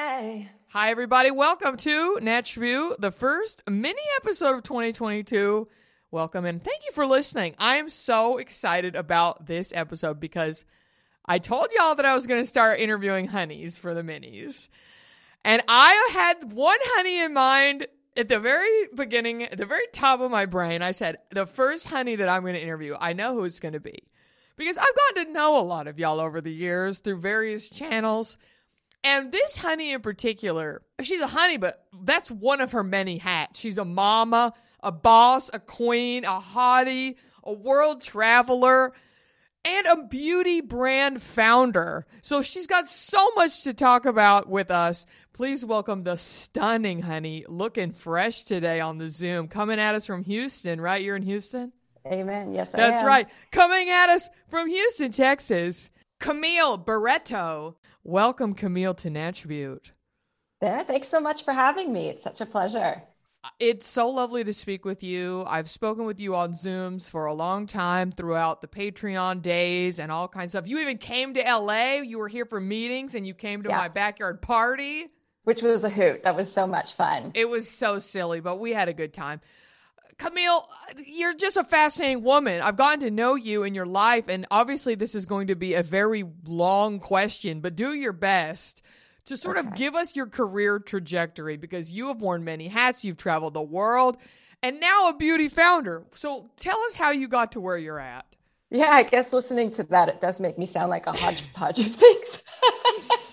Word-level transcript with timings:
Hi, 0.00 0.90
everybody. 0.92 1.32
Welcome 1.32 1.76
to 1.78 2.20
Natch 2.22 2.56
Beaut, 2.56 3.00
the 3.00 3.10
first 3.10 3.64
mini 3.68 4.00
episode 4.18 4.54
of 4.54 4.62
2022. 4.62 5.66
Welcome 6.12 6.44
and 6.44 6.62
thank 6.62 6.84
you 6.86 6.92
for 6.92 7.04
listening. 7.04 7.56
I 7.58 7.78
am 7.78 7.90
so 7.90 8.38
excited 8.38 8.94
about 8.94 9.46
this 9.46 9.72
episode 9.74 10.20
because 10.20 10.64
I 11.24 11.40
told 11.40 11.70
y'all 11.76 11.96
that 11.96 12.04
I 12.04 12.14
was 12.14 12.28
going 12.28 12.40
to 12.40 12.46
start 12.46 12.78
interviewing 12.78 13.26
honeys 13.26 13.80
for 13.80 13.92
the 13.92 14.02
minis. 14.02 14.68
And 15.44 15.64
I 15.66 16.10
had 16.12 16.52
one 16.52 16.78
honey 16.80 17.18
in 17.18 17.34
mind 17.34 17.88
at 18.16 18.28
the 18.28 18.38
very 18.38 18.86
beginning, 18.94 19.42
at 19.42 19.58
the 19.58 19.66
very 19.66 19.86
top 19.92 20.20
of 20.20 20.30
my 20.30 20.46
brain. 20.46 20.80
I 20.80 20.92
said, 20.92 21.18
the 21.32 21.44
first 21.44 21.88
honey 21.88 22.14
that 22.14 22.28
I'm 22.28 22.42
going 22.42 22.54
to 22.54 22.62
interview, 22.62 22.94
I 23.00 23.14
know 23.14 23.34
who 23.34 23.42
it's 23.42 23.58
going 23.58 23.74
to 23.74 23.80
be. 23.80 24.04
Because 24.56 24.78
I've 24.78 24.86
gotten 25.16 25.26
to 25.26 25.32
know 25.32 25.58
a 25.58 25.66
lot 25.66 25.88
of 25.88 25.98
y'all 25.98 26.20
over 26.20 26.40
the 26.40 26.54
years 26.54 27.00
through 27.00 27.18
various 27.18 27.68
channels. 27.68 28.38
And 29.04 29.30
this 29.32 29.56
honey 29.56 29.92
in 29.92 30.00
particular, 30.00 30.82
she's 31.00 31.20
a 31.20 31.26
honey, 31.26 31.56
but 31.56 31.84
that's 32.02 32.30
one 32.30 32.60
of 32.60 32.72
her 32.72 32.82
many 32.82 33.18
hats. 33.18 33.58
She's 33.58 33.78
a 33.78 33.84
mama, 33.84 34.52
a 34.82 34.92
boss, 34.92 35.50
a 35.52 35.60
queen, 35.60 36.24
a 36.24 36.40
hottie, 36.40 37.16
a 37.44 37.52
world 37.52 38.02
traveler, 38.02 38.92
and 39.64 39.86
a 39.86 39.96
beauty 40.04 40.60
brand 40.60 41.22
founder. 41.22 42.06
So 42.22 42.42
she's 42.42 42.66
got 42.66 42.90
so 42.90 43.30
much 43.36 43.62
to 43.64 43.74
talk 43.74 44.04
about 44.04 44.48
with 44.48 44.70
us. 44.70 45.06
Please 45.32 45.64
welcome 45.64 46.02
the 46.02 46.16
stunning 46.16 47.02
honey, 47.02 47.44
looking 47.48 47.92
fresh 47.92 48.44
today 48.44 48.80
on 48.80 48.98
the 48.98 49.08
Zoom, 49.08 49.48
coming 49.48 49.78
at 49.78 49.94
us 49.94 50.06
from 50.06 50.24
Houston, 50.24 50.80
right? 50.80 51.02
You're 51.02 51.16
in 51.16 51.22
Houston? 51.22 51.72
Amen. 52.06 52.52
Yes, 52.52 52.70
I 52.74 52.80
am. 52.80 52.90
That's 52.90 53.04
right. 53.04 53.28
Coming 53.52 53.90
at 53.90 54.08
us 54.08 54.28
from 54.48 54.68
Houston, 54.68 55.12
Texas, 55.12 55.90
Camille 56.18 56.78
Barreto. 56.78 57.76
Welcome, 58.12 58.54
Camille, 58.54 58.94
to 58.94 59.10
Natch 59.10 59.46
Beaut. 59.46 59.90
There. 60.62 60.82
Thanks 60.82 61.08
so 61.08 61.20
much 61.20 61.44
for 61.44 61.52
having 61.52 61.92
me. 61.92 62.08
It's 62.08 62.24
such 62.24 62.40
a 62.40 62.46
pleasure. 62.46 63.02
It's 63.60 63.86
so 63.86 64.08
lovely 64.08 64.42
to 64.44 64.52
speak 64.54 64.86
with 64.86 65.02
you. 65.02 65.44
I've 65.46 65.68
spoken 65.68 66.06
with 66.06 66.18
you 66.18 66.34
on 66.34 66.54
Zooms 66.54 67.06
for 67.10 67.26
a 67.26 67.34
long 67.34 67.66
time 67.66 68.10
throughout 68.10 68.62
the 68.62 68.66
Patreon 68.66 69.42
days 69.42 69.98
and 69.98 70.10
all 70.10 70.26
kinds 70.26 70.54
of 70.54 70.64
stuff. 70.64 70.70
You 70.70 70.78
even 70.78 70.96
came 70.96 71.34
to 71.34 71.42
LA. 71.42 71.96
You 71.96 72.16
were 72.16 72.28
here 72.28 72.46
for 72.46 72.60
meetings 72.60 73.14
and 73.14 73.26
you 73.26 73.34
came 73.34 73.62
to 73.64 73.68
Yeah. 73.68 73.76
my 73.76 73.88
backyard 73.88 74.40
party. 74.40 75.08
Which 75.44 75.60
was 75.60 75.84
a 75.84 75.90
hoot. 75.90 76.22
That 76.22 76.34
was 76.34 76.50
so 76.50 76.66
much 76.66 76.94
fun. 76.94 77.32
It 77.34 77.50
was 77.50 77.68
so 77.68 77.98
silly, 77.98 78.40
but 78.40 78.56
we 78.56 78.72
had 78.72 78.88
a 78.88 78.94
good 78.94 79.12
time. 79.12 79.42
Camille, 80.18 80.68
you're 81.06 81.34
just 81.34 81.56
a 81.56 81.64
fascinating 81.64 82.24
woman. 82.24 82.60
I've 82.60 82.76
gotten 82.76 83.00
to 83.00 83.10
know 83.10 83.36
you 83.36 83.62
in 83.62 83.74
your 83.74 83.86
life, 83.86 84.28
and 84.28 84.46
obviously, 84.50 84.96
this 84.96 85.14
is 85.14 85.26
going 85.26 85.46
to 85.46 85.54
be 85.54 85.74
a 85.74 85.82
very 85.82 86.24
long 86.44 86.98
question, 86.98 87.60
but 87.60 87.76
do 87.76 87.94
your 87.94 88.12
best 88.12 88.82
to 89.26 89.36
sort 89.36 89.58
of 89.58 89.74
give 89.74 89.94
us 89.94 90.16
your 90.16 90.26
career 90.26 90.80
trajectory 90.80 91.56
because 91.56 91.92
you 91.92 92.08
have 92.08 92.20
worn 92.20 92.44
many 92.44 92.66
hats, 92.66 93.04
you've 93.04 93.16
traveled 93.16 93.54
the 93.54 93.62
world, 93.62 94.16
and 94.62 94.80
now 94.80 95.08
a 95.08 95.16
beauty 95.16 95.48
founder. 95.48 96.04
So 96.14 96.50
tell 96.56 96.78
us 96.86 96.94
how 96.94 97.12
you 97.12 97.28
got 97.28 97.52
to 97.52 97.60
where 97.60 97.78
you're 97.78 98.00
at. 98.00 98.26
Yeah, 98.70 98.90
I 98.90 99.04
guess 99.04 99.32
listening 99.32 99.70
to 99.72 99.84
that, 99.84 100.08
it 100.08 100.20
does 100.20 100.40
make 100.40 100.58
me 100.58 100.66
sound 100.66 100.90
like 100.90 101.06
a 101.06 101.12
hodgepodge 101.12 101.78
of 101.78 101.86
things. 101.94 102.38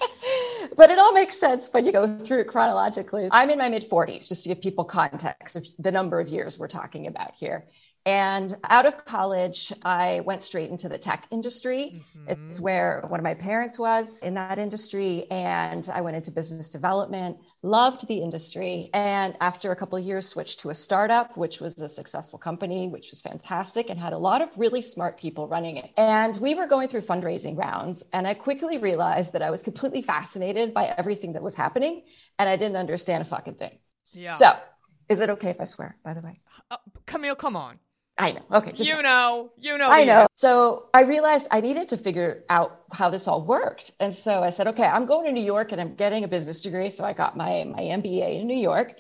but 0.76 0.90
it 0.90 1.00
all 1.00 1.14
makes 1.14 1.40
sense 1.40 1.70
when 1.72 1.86
you 1.86 1.92
go 1.92 2.18
through 2.20 2.42
it 2.42 2.48
chronologically. 2.48 3.30
I'm 3.32 3.50
in 3.50 3.58
my 3.58 3.70
mid 3.70 3.90
40s, 3.90 4.28
just 4.28 4.44
to 4.44 4.50
give 4.50 4.62
people 4.62 4.84
context 4.86 5.56
of 5.56 5.66
the 5.80 5.92
number 5.92 6.20
of 6.20 6.28
years 6.28 6.58
we're 6.58 6.68
talking 6.68 7.08
about 7.08 7.34
here. 7.36 7.66
And 8.06 8.56
out 8.66 8.86
of 8.86 9.04
college, 9.06 9.74
I 9.84 10.20
went 10.26 10.44
straight 10.44 10.70
into 10.70 10.88
the 10.88 10.98
tech 10.98 11.26
industry. 11.32 12.04
It's 12.28 12.60
where 12.60 13.04
one 13.08 13.20
of 13.20 13.24
my 13.24 13.34
parents 13.34 13.80
was 13.80 14.20
in 14.20 14.36
that 14.36 14.60
industry. 14.60 15.26
And 15.32 15.90
I 15.92 16.02
went 16.02 16.16
into 16.16 16.30
business 16.30 16.70
development, 16.70 17.38
loved 17.64 18.08
the 18.08 18.20
industry. 18.20 18.92
And 18.94 19.36
after 19.42 19.72
a 19.72 19.76
couple 19.76 19.98
of 19.98 20.06
years, 20.06 20.28
switched 20.28 20.60
to 20.60 20.70
a 20.70 20.76
startup, 20.76 21.36
which 21.36 21.60
was 21.60 21.80
a 21.82 21.90
successful 21.90 22.38
company, 22.38 22.88
which 22.88 23.10
was 23.10 23.22
fantastic 23.22 23.90
and 23.90 24.00
had 24.00 24.14
a 24.14 24.18
lot 24.18 24.44
of 24.44 24.50
really 24.56 24.84
smart 24.84 25.18
people 25.18 25.48
running 25.48 25.78
it. 25.78 25.90
And 25.98 26.38
we 26.38 26.54
were 26.54 26.68
going 26.68 26.90
through 26.90 27.02
fundraising 27.02 27.58
rounds. 27.58 28.04
And 28.14 28.28
I 28.28 28.36
quickly 28.36 28.78
realized 28.78 29.34
that 29.34 29.42
I 29.42 29.50
was 29.50 29.64
completely 29.64 30.04
fascinated 30.04 30.76
by 30.76 30.94
everything 30.96 31.34
that 31.34 31.42
was 31.42 31.56
happening. 31.56 32.04
And 32.38 32.48
I 32.48 32.56
didn't 32.56 32.78
understand 32.78 33.24
a 33.24 33.26
fucking 33.26 33.56
thing. 33.56 33.80
Yeah. 34.12 34.36
So, 34.36 34.54
is 35.10 35.20
it 35.20 35.30
okay 35.32 35.50
if 35.50 35.60
I 35.60 35.66
swear, 35.66 35.98
by 36.04 36.14
the 36.14 36.22
way? 36.22 36.40
Uh, 36.70 36.78
Camille, 37.06 37.36
come 37.36 37.56
on. 37.56 37.80
I 38.18 38.32
know. 38.32 38.42
Okay. 38.54 38.72
You 38.76 39.02
know, 39.02 39.52
you 39.58 39.78
know. 39.78 39.92
I 39.92 40.06
know. 40.06 40.28
So 40.36 40.88
I 40.94 41.02
realized 41.02 41.48
I 41.52 41.60
needed 41.60 41.90
to 41.90 41.98
figure 41.98 42.46
out 42.50 42.82
how 42.94 43.10
this 43.10 43.28
all 43.28 43.44
worked. 43.44 43.92
And 44.00 44.16
so 44.16 44.42
I 44.42 44.52
said, 44.52 44.68
okay, 44.68 44.86
I'm 44.86 45.06
going 45.06 45.26
to 45.26 45.32
New 45.34 45.44
York 45.44 45.74
and 45.74 45.82
I'm 45.82 45.96
getting 45.96 46.24
a 46.24 46.28
business 46.28 46.62
degree. 46.62 46.90
So 46.90 47.04
I 47.04 47.12
got 47.12 47.36
my, 47.36 47.66
my 47.66 47.82
MBA 47.82 48.40
in 48.40 48.48
New 48.48 48.58
York. 48.58 48.94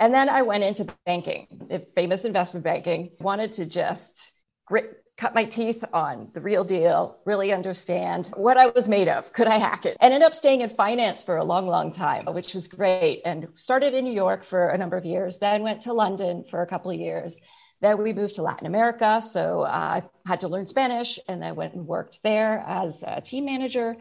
And 0.00 0.12
then 0.12 0.28
I 0.30 0.42
went 0.42 0.64
into 0.64 0.86
banking, 1.04 1.46
famous 1.94 2.24
investment 2.24 2.64
banking, 2.64 3.10
wanted 3.20 3.52
to 3.52 3.66
just 3.66 4.32
grit, 4.66 5.04
cut 5.18 5.34
my 5.34 5.44
teeth 5.44 5.84
on 5.92 6.30
the 6.32 6.40
real 6.40 6.64
deal, 6.64 7.18
really 7.26 7.52
understand 7.52 8.32
what 8.34 8.56
I 8.56 8.66
was 8.66 8.88
made 8.88 9.06
of. 9.06 9.32
Could 9.34 9.48
I 9.48 9.58
hack 9.58 9.84
it? 9.84 9.98
And 10.00 10.14
ended 10.14 10.26
up 10.26 10.34
staying 10.34 10.62
in 10.62 10.70
finance 10.70 11.22
for 11.22 11.36
a 11.36 11.44
long, 11.44 11.66
long 11.66 11.92
time, 11.92 12.24
which 12.24 12.54
was 12.54 12.68
great. 12.68 13.20
And 13.26 13.48
started 13.56 13.92
in 13.92 14.04
New 14.04 14.14
York 14.14 14.44
for 14.44 14.70
a 14.70 14.78
number 14.78 14.96
of 14.96 15.04
years, 15.04 15.38
then 15.38 15.62
went 15.62 15.82
to 15.82 15.92
London 15.92 16.44
for 16.50 16.62
a 16.62 16.66
couple 16.66 16.90
of 16.90 16.98
years. 16.98 17.38
Then 17.82 18.00
we 18.02 18.12
moved 18.12 18.36
to 18.36 18.42
Latin 18.42 18.66
America. 18.66 19.20
So 19.20 19.62
uh, 19.62 20.00
I 20.00 20.02
had 20.24 20.40
to 20.40 20.48
learn 20.48 20.66
Spanish 20.66 21.18
and 21.28 21.44
I 21.44 21.52
went 21.52 21.74
and 21.74 21.86
worked 21.86 22.22
there 22.22 22.64
as 22.66 23.02
a 23.06 23.20
team 23.20 23.44
manager 23.44 23.96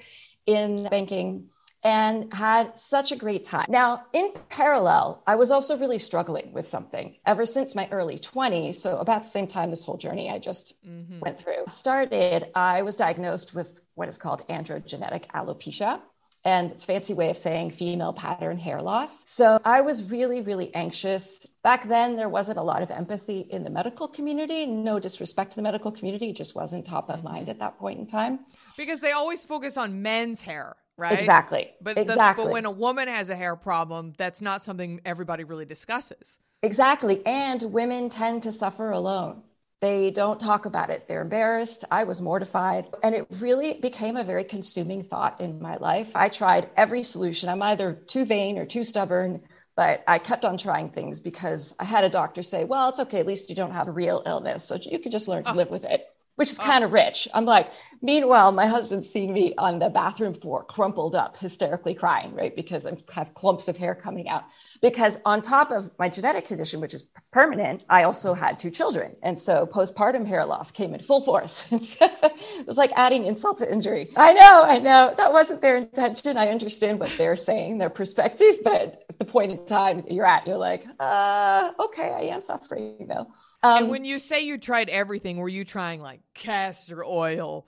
in 0.46 0.88
banking 0.90 1.50
and 1.84 2.32
had 2.32 2.78
such 2.78 3.12
a 3.12 3.16
great 3.16 3.44
time. 3.44 3.66
Now, 3.70 4.04
in 4.14 4.34
parallel, 4.50 5.24
I 5.26 5.34
was 5.34 5.50
also 5.50 5.78
really 5.78 5.98
struggling 5.98 6.54
with 6.54 6.68
something 6.68 7.18
ever 7.26 7.44
since 7.44 7.74
my 7.74 7.88
early 7.92 8.20
20s. 8.20 8.76
So, 8.76 8.98
about 8.98 9.24
the 9.24 9.30
same 9.30 9.48
time 9.48 9.72
this 9.72 9.84
whole 9.84 9.98
journey 9.98 10.30
I 10.30 10.38
just 10.38 10.76
went 11.20 11.40
through 11.40 11.64
started, 11.68 12.52
I 12.54 12.84
was 12.84 12.96
diagnosed 12.96 13.56
with 13.56 13.72
what 13.96 14.08
is 14.08 14.20
called 14.20 14.48
androgenetic 14.48 15.26
alopecia. 15.34 16.00
And 16.44 16.72
it's 16.72 16.84
a 16.84 16.88
fancy 16.88 17.14
way 17.14 17.30
of 17.30 17.38
saying 17.38 17.72
female 17.72 18.14
pattern 18.14 18.58
hair 18.58 18.82
loss. 18.82 19.12
So 19.26 19.60
I 19.64 19.82
was 19.82 20.04
really, 20.04 20.42
really 20.42 20.74
anxious. 20.74 21.46
Back 21.64 21.88
then, 21.88 22.16
there 22.16 22.30
wasn't 22.30 22.58
a 22.58 22.64
lot 22.64 22.82
of 22.82 22.90
empathy 22.90 23.42
in 23.52 23.64
the 23.64 23.70
medical 23.70 24.08
community. 24.08 24.66
No 24.66 25.00
disrespect 25.00 25.52
to 25.52 25.56
the 25.58 25.62
medical 25.62 25.92
community, 25.92 26.32
it 26.32 26.36
just 26.36 26.56
wasn't 26.56 26.86
top 26.86 27.10
of 27.12 27.24
mind 27.24 27.48
at 27.50 27.60
that 27.60 27.78
point 27.78 28.00
in 28.00 28.08
time. 28.08 28.40
Because 28.76 29.00
they 29.02 29.12
always 29.12 29.46
focus 29.46 29.78
on 29.78 30.02
men's 30.02 30.42
hair, 30.42 30.76
right? 30.98 31.20
Exactly. 31.20 31.70
But, 31.80 31.96
the- 31.96 32.02
exactly. 32.02 32.46
but 32.46 32.54
when 32.54 32.66
a 32.66 32.72
woman 32.72 33.08
has 33.08 33.30
a 33.30 33.36
hair 33.36 33.56
problem, 33.56 34.14
that's 34.18 34.42
not 34.42 34.64
something 34.64 35.00
everybody 35.06 35.44
really 35.44 35.66
discusses. 35.66 36.40
Exactly. 36.64 37.24
And 37.26 37.62
women 37.64 38.10
tend 38.10 38.44
to 38.44 38.52
suffer 38.52 38.90
alone. 38.92 39.44
They 39.82 40.12
don't 40.12 40.40
talk 40.40 40.66
about 40.66 40.92
it. 40.92 41.08
They're 41.08 41.24
embarrassed. 41.24 41.86
I 41.90 42.04
was 42.04 42.22
mortified. 42.22 42.86
And 43.02 43.16
it 43.16 43.26
really 43.40 43.74
became 43.74 44.16
a 44.16 44.24
very 44.24 44.44
consuming 44.44 45.04
thought 45.04 45.42
in 45.42 45.60
my 45.60 45.78
life. 45.78 46.12
I 46.14 46.30
tried 46.30 46.70
every 46.78 47.02
solution. 47.04 47.50
I'm 47.50 47.64
either 47.64 47.94
too 47.94 48.26
vain 48.26 48.60
or 48.60 48.66
too 48.66 48.84
stubborn, 48.84 49.42
but 49.76 50.04
I 50.08 50.20
kept 50.20 50.46
on 50.46 50.58
trying 50.60 50.90
things 50.92 51.20
because 51.20 51.74
I 51.80 51.86
had 51.86 52.04
a 52.04 52.10
doctor 52.10 52.44
say, 52.44 52.64
well, 52.64 52.90
it's 52.90 53.00
okay. 53.00 53.20
At 53.20 53.26
least 53.26 53.50
you 53.50 53.56
don't 53.56 53.72
have 53.72 53.88
a 53.88 53.92
real 53.92 54.22
illness. 54.28 54.64
So 54.66 54.76
you 54.76 55.00
can 55.00 55.12
just 55.12 55.28
learn 55.28 55.44
to 55.46 55.50
ah. 55.50 55.54
live 55.54 55.72
with 55.72 55.84
it. 55.84 56.06
which 56.36 56.52
is 56.52 56.60
ah. 56.60 56.64
kind 56.64 56.84
of 56.84 56.92
rich. 56.94 57.28
I'm 57.34 57.46
like, 57.46 57.72
meanwhile, 58.04 58.52
my 58.52 58.68
husband's 58.68 59.10
seeing 59.10 59.34
me 59.34 59.56
on 59.58 59.80
the 59.80 59.90
bathroom 59.90 60.36
floor, 60.36 60.64
crumpled 60.64 61.16
up, 61.16 61.38
hysterically 61.38 61.96
crying, 61.96 62.36
right? 62.36 62.56
Because 62.56 62.86
I 62.86 62.98
have 63.14 63.34
clumps 63.34 63.68
of 63.68 63.78
hair 63.78 63.96
coming 63.96 64.30
out. 64.30 64.44
Because 64.82 65.16
on 65.26 65.44
top 65.44 65.70
of 65.70 65.92
my 66.00 66.10
genetic 66.10 66.46
condition, 66.46 66.82
which 66.82 66.96
is 66.96 67.06
permanent, 67.32 67.84
I 67.88 68.04
also 68.04 68.34
had 68.34 68.60
two 68.60 68.72
children. 68.72 69.16
And 69.22 69.38
so 69.38 69.68
postpartum 69.68 70.26
hair 70.26 70.44
loss 70.44 70.72
came 70.72 70.96
in 70.96 71.02
full 71.02 71.24
force. 71.24 71.64
it 71.72 72.66
was 72.66 72.78
like 72.78 72.92
adding 72.96 73.28
insult 73.28 73.60
to 73.60 73.72
injury. 73.72 74.12
I 74.16 74.34
know, 74.34 74.64
I 74.64 74.80
know. 74.80 75.14
That 75.16 75.32
wasn't 75.32 75.62
their 75.62 75.78
intention. 75.78 76.36
I 76.36 76.48
understand 76.48 77.00
what 77.00 77.14
they're 77.16 77.36
saying, 77.36 77.78
their 77.78 77.90
perspective. 77.90 78.58
But 78.64 79.06
at 79.10 79.20
the 79.20 79.26
point 79.26 79.52
in 79.52 79.66
time 79.66 80.04
you're 80.10 80.26
at, 80.26 80.48
you're 80.48 80.58
like, 80.58 80.86
uh, 81.00 81.72
okay, 81.80 82.12
I 82.12 82.34
am 82.34 82.42
suffering 82.42 83.08
though. 83.08 83.28
Um, 83.64 83.84
and 83.84 83.90
when 83.90 84.06
you 84.06 84.18
say 84.18 84.42
you 84.42 84.58
tried 84.58 84.90
everything, 84.90 85.38
were 85.38 85.50
you 85.50 85.66
trying 85.66 86.02
like 86.02 86.22
castor 86.34 87.04
oil, 87.06 87.68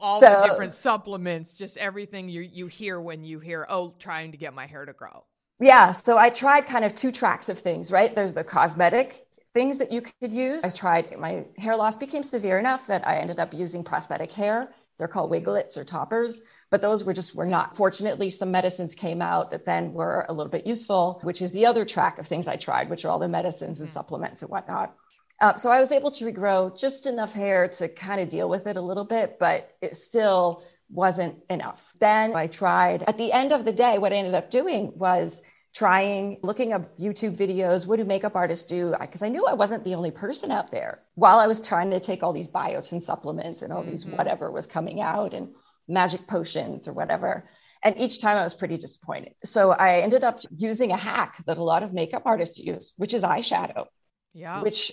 all 0.00 0.20
so, 0.20 0.40
the 0.40 0.48
different 0.48 0.72
supplements, 0.72 1.52
just 1.52 1.76
everything 1.76 2.28
you 2.28 2.40
you 2.40 2.66
hear 2.66 3.00
when 3.00 3.22
you 3.22 3.38
hear, 3.38 3.66
oh, 3.68 3.94
trying 3.98 4.32
to 4.32 4.38
get 4.38 4.54
my 4.54 4.66
hair 4.66 4.84
to 4.84 4.92
grow? 4.92 5.24
Yeah. 5.60 5.92
So 5.92 6.18
I 6.18 6.30
tried 6.30 6.66
kind 6.66 6.84
of 6.84 6.94
two 6.94 7.12
tracks 7.12 7.48
of 7.48 7.58
things, 7.58 7.90
right? 7.90 8.14
There's 8.14 8.34
the 8.34 8.44
cosmetic 8.44 9.26
things 9.54 9.78
that 9.78 9.92
you 9.92 10.02
could 10.02 10.32
use. 10.32 10.64
I 10.64 10.68
tried, 10.70 11.16
my 11.18 11.44
hair 11.56 11.76
loss 11.76 11.96
became 11.96 12.24
severe 12.24 12.58
enough 12.58 12.86
that 12.88 13.06
I 13.06 13.18
ended 13.18 13.38
up 13.38 13.54
using 13.54 13.84
prosthetic 13.84 14.32
hair. 14.32 14.74
They're 14.98 15.08
called 15.08 15.30
wiglets 15.30 15.76
or 15.76 15.84
toppers, 15.84 16.40
but 16.70 16.80
those 16.80 17.04
were 17.04 17.12
just 17.12 17.34
were 17.34 17.46
not. 17.46 17.76
Fortunately, 17.76 18.30
some 18.30 18.50
medicines 18.50 18.94
came 18.94 19.22
out 19.22 19.50
that 19.50 19.64
then 19.64 19.92
were 19.92 20.26
a 20.28 20.32
little 20.32 20.50
bit 20.50 20.66
useful, 20.66 21.20
which 21.22 21.42
is 21.42 21.50
the 21.52 21.66
other 21.66 21.84
track 21.84 22.18
of 22.18 22.26
things 22.26 22.46
I 22.46 22.56
tried, 22.56 22.90
which 22.90 23.04
are 23.04 23.08
all 23.08 23.18
the 23.18 23.28
medicines 23.28 23.80
and 23.80 23.88
supplements 23.88 24.42
and 24.42 24.50
whatnot. 24.50 24.94
Uh, 25.40 25.56
so 25.56 25.70
I 25.70 25.80
was 25.80 25.90
able 25.90 26.12
to 26.12 26.24
regrow 26.24 26.78
just 26.78 27.06
enough 27.06 27.32
hair 27.32 27.66
to 27.68 27.88
kind 27.88 28.20
of 28.20 28.28
deal 28.28 28.48
with 28.48 28.66
it 28.68 28.76
a 28.76 28.80
little 28.80 29.04
bit, 29.04 29.36
but 29.40 29.76
it 29.82 29.96
still 29.96 30.62
wasn't 30.94 31.36
enough. 31.50 31.92
Then 31.98 32.34
I 32.34 32.46
tried, 32.46 33.02
at 33.02 33.18
the 33.18 33.32
end 33.32 33.52
of 33.52 33.64
the 33.64 33.72
day, 33.72 33.98
what 33.98 34.12
I 34.12 34.16
ended 34.16 34.34
up 34.34 34.50
doing 34.50 34.92
was 34.94 35.42
trying, 35.74 36.38
looking 36.42 36.72
up 36.72 36.96
YouTube 36.98 37.36
videos. 37.36 37.86
What 37.86 37.96
do 37.96 38.04
makeup 38.04 38.36
artists 38.36 38.64
do? 38.64 38.94
Because 39.00 39.22
I 39.22 39.28
knew 39.28 39.44
I 39.46 39.54
wasn't 39.54 39.84
the 39.84 39.94
only 39.94 40.12
person 40.12 40.50
out 40.52 40.70
there. 40.70 41.02
While 41.16 41.38
I 41.38 41.48
was 41.48 41.60
trying 41.60 41.90
to 41.90 42.00
take 42.00 42.22
all 42.22 42.32
these 42.32 42.48
biotin 42.48 43.02
supplements 43.02 43.62
and 43.62 43.72
all 43.72 43.82
mm-hmm. 43.82 43.90
these 43.90 44.06
whatever 44.06 44.50
was 44.50 44.66
coming 44.66 45.00
out 45.00 45.34
and 45.34 45.48
magic 45.88 46.26
potions 46.28 46.86
or 46.86 46.92
whatever. 46.92 47.48
And 47.82 47.98
each 47.98 48.20
time 48.20 48.38
I 48.38 48.44
was 48.44 48.54
pretty 48.54 48.78
disappointed. 48.78 49.34
So 49.44 49.72
I 49.72 50.00
ended 50.00 50.24
up 50.24 50.40
using 50.56 50.92
a 50.92 50.96
hack 50.96 51.42
that 51.46 51.58
a 51.58 51.62
lot 51.62 51.82
of 51.82 51.92
makeup 51.92 52.22
artists 52.24 52.58
use, 52.58 52.92
which 52.96 53.12
is 53.12 53.24
eyeshadow. 53.24 53.86
Yeah. 54.32 54.62
Which 54.62 54.92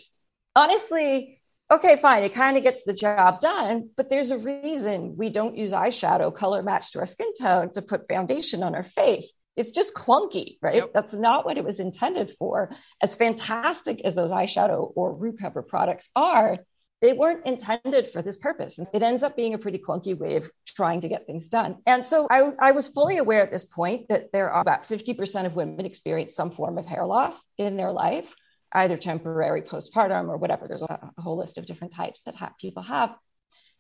honestly, 0.56 1.41
okay, 1.72 1.96
fine, 1.96 2.24
it 2.24 2.34
kind 2.34 2.58
of 2.58 2.64
gets 2.64 2.84
the 2.84 2.94
job 2.94 3.40
done, 3.40 3.90
but 3.96 4.10
there's 4.10 4.32
a 4.32 4.38
reason 4.38 5.16
we 5.18 5.30
don't 5.30 5.56
use 5.58 5.72
eyeshadow 5.72 6.34
color 6.34 6.62
matched 6.62 6.94
to 6.94 7.00
our 7.00 7.06
skin 7.06 7.34
tone 7.40 7.72
to 7.74 7.82
put 7.82 8.08
foundation 8.10 8.62
on 8.62 8.76
our 8.76 8.84
face. 8.84 9.32
It's 9.56 9.72
just 9.72 9.94
clunky, 9.94 10.58
right? 10.62 10.76
Yep. 10.76 10.92
That's 10.94 11.14
not 11.14 11.46
what 11.46 11.58
it 11.58 11.64
was 11.64 11.80
intended 11.80 12.36
for. 12.38 12.72
As 13.02 13.16
fantastic 13.16 14.02
as 14.04 14.16
those 14.16 14.32
eyeshadow 14.32 14.92
or 14.96 15.14
root 15.14 15.40
pepper 15.40 15.62
products 15.62 16.10
are, 16.16 16.60
they 17.02 17.14
weren't 17.14 17.46
intended 17.46 18.12
for 18.12 18.22
this 18.22 18.38
purpose. 18.38 18.78
And 18.78 18.88
it 18.94 19.02
ends 19.02 19.24
up 19.24 19.36
being 19.36 19.54
a 19.54 19.58
pretty 19.58 19.80
clunky 19.80 20.18
way 20.18 20.36
of 20.36 20.50
trying 20.66 21.02
to 21.02 21.08
get 21.08 21.26
things 21.26 21.50
done. 21.50 21.78
And 21.86 22.06
so 22.06 22.28
I, 22.30 22.52
I, 22.60 22.72
was 22.72 22.88
fully 22.88 23.18
aware 23.18 23.42
at 23.42 23.52
this 23.52 23.66
point 23.66 24.08
that 24.10 24.32
there 24.32 24.52
are 24.52 24.62
about 24.62 24.88
50% 24.88 25.46
of 25.46 25.56
women 25.56 25.86
experience 25.86 26.36
some 26.36 26.52
form 26.52 26.78
of 26.78 26.86
hair 26.86 27.06
loss 27.06 27.44
in 27.58 27.76
their 27.76 27.92
life 27.92 28.32
either 28.74 28.98
temporary 28.98 29.62
postpartum 29.62 30.30
or 30.30 30.38
whatever. 30.38 30.68
There's 30.68 30.82
a, 30.82 31.12
a 31.18 31.22
whole 31.22 31.38
list 31.38 31.58
of 31.58 31.66
different 31.66 31.94
types 31.94 32.22
that 32.26 32.36
ha- 32.36 32.54
people 32.60 32.84
have. 32.84 33.16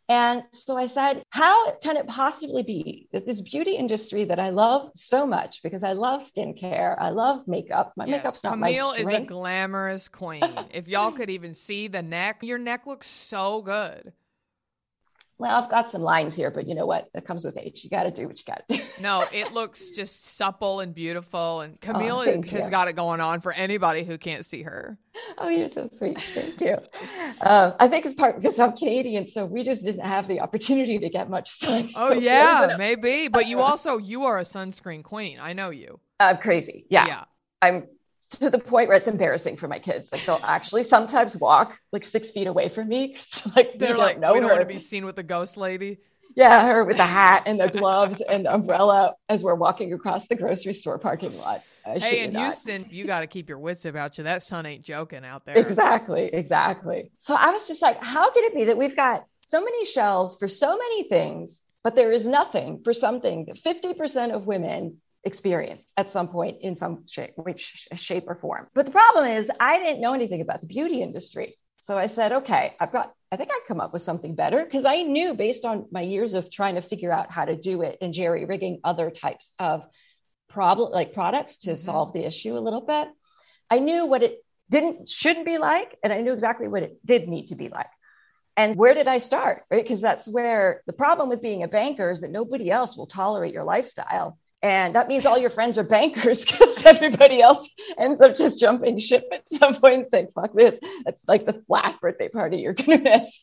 And 0.10 0.44
so 0.52 0.76
I 0.78 0.88
said, 0.88 1.24
how 1.30 1.76
can 1.78 1.96
it 1.96 2.06
possibly 2.08 2.64
be 2.64 3.08
that 3.14 3.26
this 3.26 3.40
beauty 3.40 3.76
industry 3.78 4.26
that 4.26 4.40
I 4.40 4.50
love 4.50 4.90
so 4.96 5.26
much 5.26 5.64
because 5.64 5.84
I 5.84 5.94
love 5.94 6.22
skincare, 6.22 6.98
I 7.00 7.12
love 7.12 7.48
makeup. 7.48 7.94
My 7.96 8.06
yes, 8.06 8.24
makeup's 8.24 8.44
not 8.44 8.54
Camille 8.54 8.90
my 8.90 8.94
strength. 8.94 9.10
is 9.10 9.20
a 9.20 9.26
glamorous 9.26 10.08
queen. 10.10 10.44
if 10.72 10.90
y'all 10.90 11.14
could 11.14 11.30
even 11.30 11.54
see 11.54 11.88
the 11.88 12.02
neck, 12.02 12.44
your 12.44 12.58
neck 12.58 12.86
looks 12.86 13.08
so 13.08 13.62
good 13.62 14.12
well, 15.42 15.60
I've 15.60 15.72
got 15.72 15.90
some 15.90 16.04
lines 16.04 16.36
here, 16.36 16.52
but 16.52 16.68
you 16.68 16.76
know 16.76 16.86
what? 16.86 17.10
It 17.16 17.26
comes 17.26 17.44
with 17.44 17.58
age. 17.58 17.84
You 17.84 17.90
got 17.90 18.04
to 18.04 18.12
do 18.12 18.28
what 18.28 18.38
you 18.38 18.46
got 18.46 18.68
to 18.68 18.78
do. 18.78 18.84
no, 19.02 19.26
it 19.34 19.54
looks 19.54 19.90
just 19.90 20.28
supple 20.28 20.82
and 20.82 20.94
beautiful. 20.94 21.62
And 21.62 21.82
Camille 21.82 22.24
oh, 22.28 22.42
has 22.44 22.70
got 22.70 22.88
it 22.88 22.96
going 22.96 23.20
on 23.22 23.42
for 23.42 23.52
anybody 23.52 24.04
who 24.04 24.20
can't 24.20 24.46
see 24.46 24.62
her. 24.62 25.00
Oh, 25.40 25.50
you're 25.50 25.68
so 25.68 25.90
sweet. 25.92 26.22
Thank 26.22 26.62
you. 26.62 26.78
Um, 27.42 27.74
I 27.80 27.88
think 27.88 28.06
it's 28.06 28.14
part 28.14 28.40
because 28.40 28.60
I'm 28.60 28.78
Canadian, 28.78 29.28
so 29.28 29.44
we 29.44 29.64
just 29.64 29.84
didn't 29.84 30.06
have 30.06 30.28
the 30.28 30.42
opportunity 30.42 31.00
to 31.00 31.10
get 31.10 31.28
much 31.28 31.50
sun. 31.50 31.90
Oh 31.96 32.10
so 32.10 32.14
yeah, 32.14 32.76
maybe. 32.78 33.28
But 33.28 33.48
you 33.48 33.62
also 33.62 33.98
you 33.98 34.26
are 34.26 34.38
a 34.38 34.44
sunscreen 34.44 35.04
queen. 35.04 35.40
I 35.40 35.54
know 35.54 35.72
you. 35.72 36.00
I'm 36.20 36.38
crazy. 36.38 36.86
Yeah. 36.92 37.08
Yeah. 37.08 37.24
I'm 37.64 37.88
to 38.31 38.50
the 38.50 38.60
point 38.60 38.88
where 38.88 38.98
it's 38.98 39.07
embarrassing 39.07 39.57
for 39.57 39.68
my 39.68 39.80
kids. 39.80 40.12
Like 40.12 40.25
they'll 40.25 40.39
actually 40.44 40.83
sometimes 40.83 41.36
walk 41.36 41.80
like 41.92 42.04
six 42.04 42.31
feet 42.31 42.48
away 42.48 42.69
from 42.69 42.88
me. 42.88 43.18
like 43.56 43.78
they're 43.78 43.98
like, 43.98 44.19
know 44.19 44.33
we 44.33 44.39
don't 44.39 44.50
want 44.50 44.62
to 44.62 44.66
be 44.66 44.80
seen 44.80 45.06
with 45.06 45.16
the 45.16 45.24
ghost 45.24 45.57
lady. 45.57 46.00
Yeah, 46.33 46.66
her 46.66 46.86
with 46.86 46.95
the 46.95 47.06
hat 47.06 47.44
and 47.45 47.60
the 47.60 47.68
gloves 47.68 48.22
and 48.22 48.45
the 48.45 48.54
umbrella 48.54 49.16
as 49.28 49.44
we're 49.44 49.56
walking 49.56 49.92
across 49.92 50.28
the 50.28 50.36
grocery 50.36 50.74
store 50.74 50.98
parking 50.98 51.38
lot. 51.38 51.62
I 51.86 52.00
hey, 52.00 52.24
in 52.24 52.33
Houston, 52.33 52.86
you 52.89 53.06
got 53.06 53.19
to 53.19 53.28
keep 53.28 53.50
your 53.50 53.60
wits 53.60 53.86
about 53.86 54.18
you. 54.18 54.24
That 54.24 54.42
sun 54.42 54.66
ain't 54.66 54.84
joking 54.84 55.25
out 55.25 55.45
there. 55.45 55.57
Exactly, 55.57 56.30
exactly. 56.31 57.12
So 57.18 57.36
I 57.36 57.51
was 57.51 57.68
just 57.68 57.81
like, 57.81 58.01
how 58.01 58.31
could 58.31 58.45
it 58.45 58.56
be 58.56 58.66
that 58.66 58.77
we've 58.77 58.95
got 58.95 59.25
so 59.39 59.60
many 59.60 59.86
shelves 59.86 60.38
for 60.39 60.48
so 60.48 60.69
many 60.77 61.04
things, 61.04 61.62
but 61.84 61.95
there 61.95 62.12
is 62.12 62.27
nothing 62.27 62.81
for 62.84 62.94
something 62.94 63.45
that 63.45 63.57
50% 63.62 64.34
of 64.34 64.48
women 64.48 65.01
experienced 65.24 65.92
at 65.98 66.12
some 66.12 66.28
point 66.28 66.58
in 66.62 66.76
some 66.76 67.06
shape, 67.08 67.34
which 67.36 67.88
shape 67.96 68.26
or 68.28 68.36
form. 68.36 68.68
But 68.74 68.86
the 68.86 68.92
problem 68.92 69.26
is, 69.26 69.50
I 69.60 69.80
didn't 69.80 70.02
know 70.02 70.14
anything 70.14 70.42
about 70.42 70.62
the 70.62 70.68
beauty 70.68 71.02
industry. 71.02 71.58
So 71.78 71.98
I 71.98 72.08
said, 72.08 72.32
okay, 72.32 72.76
I've 72.80 72.92
got, 72.92 73.14
I 73.32 73.38
think 73.38 73.50
I'd 73.52 73.68
come 73.68 73.80
up 73.80 73.94
with 73.94 74.04
something 74.04 74.36
better 74.36 74.64
because 74.64 74.86
I 74.86 75.02
knew 75.02 75.34
based 75.34 75.66
on 75.66 75.88
my 75.92 76.02
years 76.02 76.34
of 76.36 76.52
trying 76.52 76.76
to 76.76 76.82
figure 76.82 77.12
out 77.12 77.32
how 77.32 77.46
to 77.46 77.56
do 77.56 77.82
it 77.82 77.98
and 78.02 78.14
jerry 78.14 78.46
rigging 78.46 78.80
other 78.84 79.10
types 79.10 79.54
of 79.58 79.86
problem, 80.48 80.92
like 80.92 81.14
products 81.14 81.60
to 81.60 81.72
mm-hmm. 81.72 81.84
solve 81.84 82.14
the 82.14 82.26
issue 82.26 82.56
a 82.56 82.60
little 82.60 82.82
bit. 82.82 83.08
I 83.70 83.80
knew 83.80 84.06
what 84.06 84.22
it 84.22 84.44
didn't, 84.70 85.08
shouldn't 85.08 85.46
be 85.46 85.58
like, 85.58 85.98
and 86.04 86.14
I 86.14 86.22
knew 86.22 86.34
exactly 86.34 86.68
what 86.68 86.84
it 86.84 87.06
did 87.06 87.28
need 87.28 87.48
to 87.48 87.56
be 87.56 87.70
like. 87.70 87.90
And 88.58 88.76
where 88.76 88.94
did 88.94 89.08
I 89.08 89.18
start? 89.18 89.64
Right. 89.72 89.82
Because 89.82 90.02
that's 90.02 90.28
where 90.28 90.84
the 90.86 90.94
problem 90.94 91.30
with 91.30 91.42
being 91.42 91.64
a 91.64 91.68
banker 91.68 92.12
is 92.12 92.22
that 92.22 92.32
nobody 92.32 92.70
else 92.70 92.96
will 92.96 93.08
tolerate 93.08 93.54
your 93.54 93.64
lifestyle 93.64 94.38
and 94.63 94.94
that 94.96 95.08
means 95.08 95.25
all 95.25 95.38
your 95.38 95.50
friends 95.50 95.78
are 95.78 95.84
bankers 95.84 96.46
because 96.50 96.86
everybody 96.86 97.42
else 97.42 97.68
ends 97.98 98.22
up 98.22 98.36
just 98.36 98.60
jumping 98.60 99.00
ship 99.00 99.28
at 99.31 99.44
some 99.54 99.75
point 99.75 99.96
and 99.96 100.10
saying, 100.10 100.28
fuck 100.36 100.54
this. 100.54 100.80
That's 101.04 101.25
like 101.28 101.46
the 101.46 101.63
last 101.68 102.00
birthday 102.00 102.30
party 102.30 102.58
you're 102.58 102.74
going 102.74 103.04
to 103.04 103.10
miss. 103.10 103.40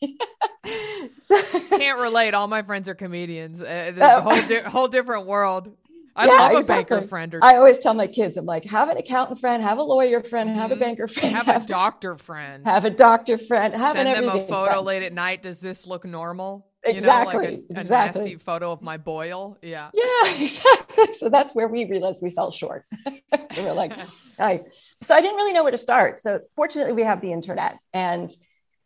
so, 1.23 1.41
Can't 1.69 1.99
relate. 1.99 2.33
All 2.33 2.47
my 2.47 2.61
friends 2.61 2.87
are 2.87 2.95
comedians. 2.95 3.61
Uh, 3.61 3.93
oh. 3.99 4.21
whole, 4.21 4.47
di- 4.47 4.61
whole 4.61 4.87
different 4.87 5.27
world. 5.27 5.75
I 6.15 6.25
yeah, 6.25 6.31
love 6.31 6.51
a 6.51 6.57
exactly. 6.57 6.95
banker 6.95 7.07
friend. 7.07 7.35
Or- 7.35 7.43
I 7.43 7.55
always 7.55 7.77
tell 7.77 7.93
my 7.93 8.07
kids, 8.07 8.37
I'm 8.37 8.45
like, 8.45 8.65
have 8.65 8.89
an 8.89 8.97
accountant 8.97 9.39
friend, 9.39 9.61
have 9.63 9.77
a 9.77 9.83
lawyer 9.83 10.23
friend, 10.23 10.49
mm-hmm. 10.49 10.59
have 10.59 10.71
a 10.71 10.73
mm-hmm. 10.73 10.83
banker 10.83 11.07
friend, 11.07 11.35
have, 11.35 11.45
have, 11.45 11.63
a 11.63 11.67
doctor 11.67 12.17
friend, 12.17 12.65
have 12.65 12.83
a 12.83 12.89
doctor 12.89 13.37
friend, 13.37 13.73
have 13.73 13.95
send 13.95 14.07
them 14.07 14.27
a 14.27 14.45
photo 14.45 14.65
friend. 14.65 14.85
late 14.85 15.03
at 15.03 15.13
night. 15.13 15.43
Does 15.43 15.61
this 15.61 15.85
look 15.87 16.05
normal? 16.05 16.68
Exactly. 16.83 17.33
You 17.33 17.51
know, 17.51 17.57
like 17.57 17.77
a, 17.77 17.81
exactly. 17.81 18.21
nasty 18.21 18.35
photo 18.37 18.71
of 18.71 18.81
my 18.81 18.97
boil. 18.97 19.57
Yeah. 19.61 19.89
Yeah, 19.93 20.35
exactly. 20.41 21.13
So 21.13 21.29
that's 21.29 21.53
where 21.53 21.67
we 21.67 21.85
realized 21.85 22.21
we 22.21 22.31
fell 22.31 22.51
short. 22.51 22.85
so 23.05 23.63
we're 23.63 23.73
like, 23.73 23.91
I, 24.39 24.61
so 25.01 25.15
I 25.15 25.21
didn't 25.21 25.35
really 25.35 25.53
know 25.53 25.63
where 25.63 25.71
to 25.71 25.77
start. 25.77 26.19
So 26.19 26.39
fortunately, 26.55 26.93
we 26.93 27.03
have 27.03 27.21
the 27.21 27.31
internet. 27.31 27.77
And 27.93 28.29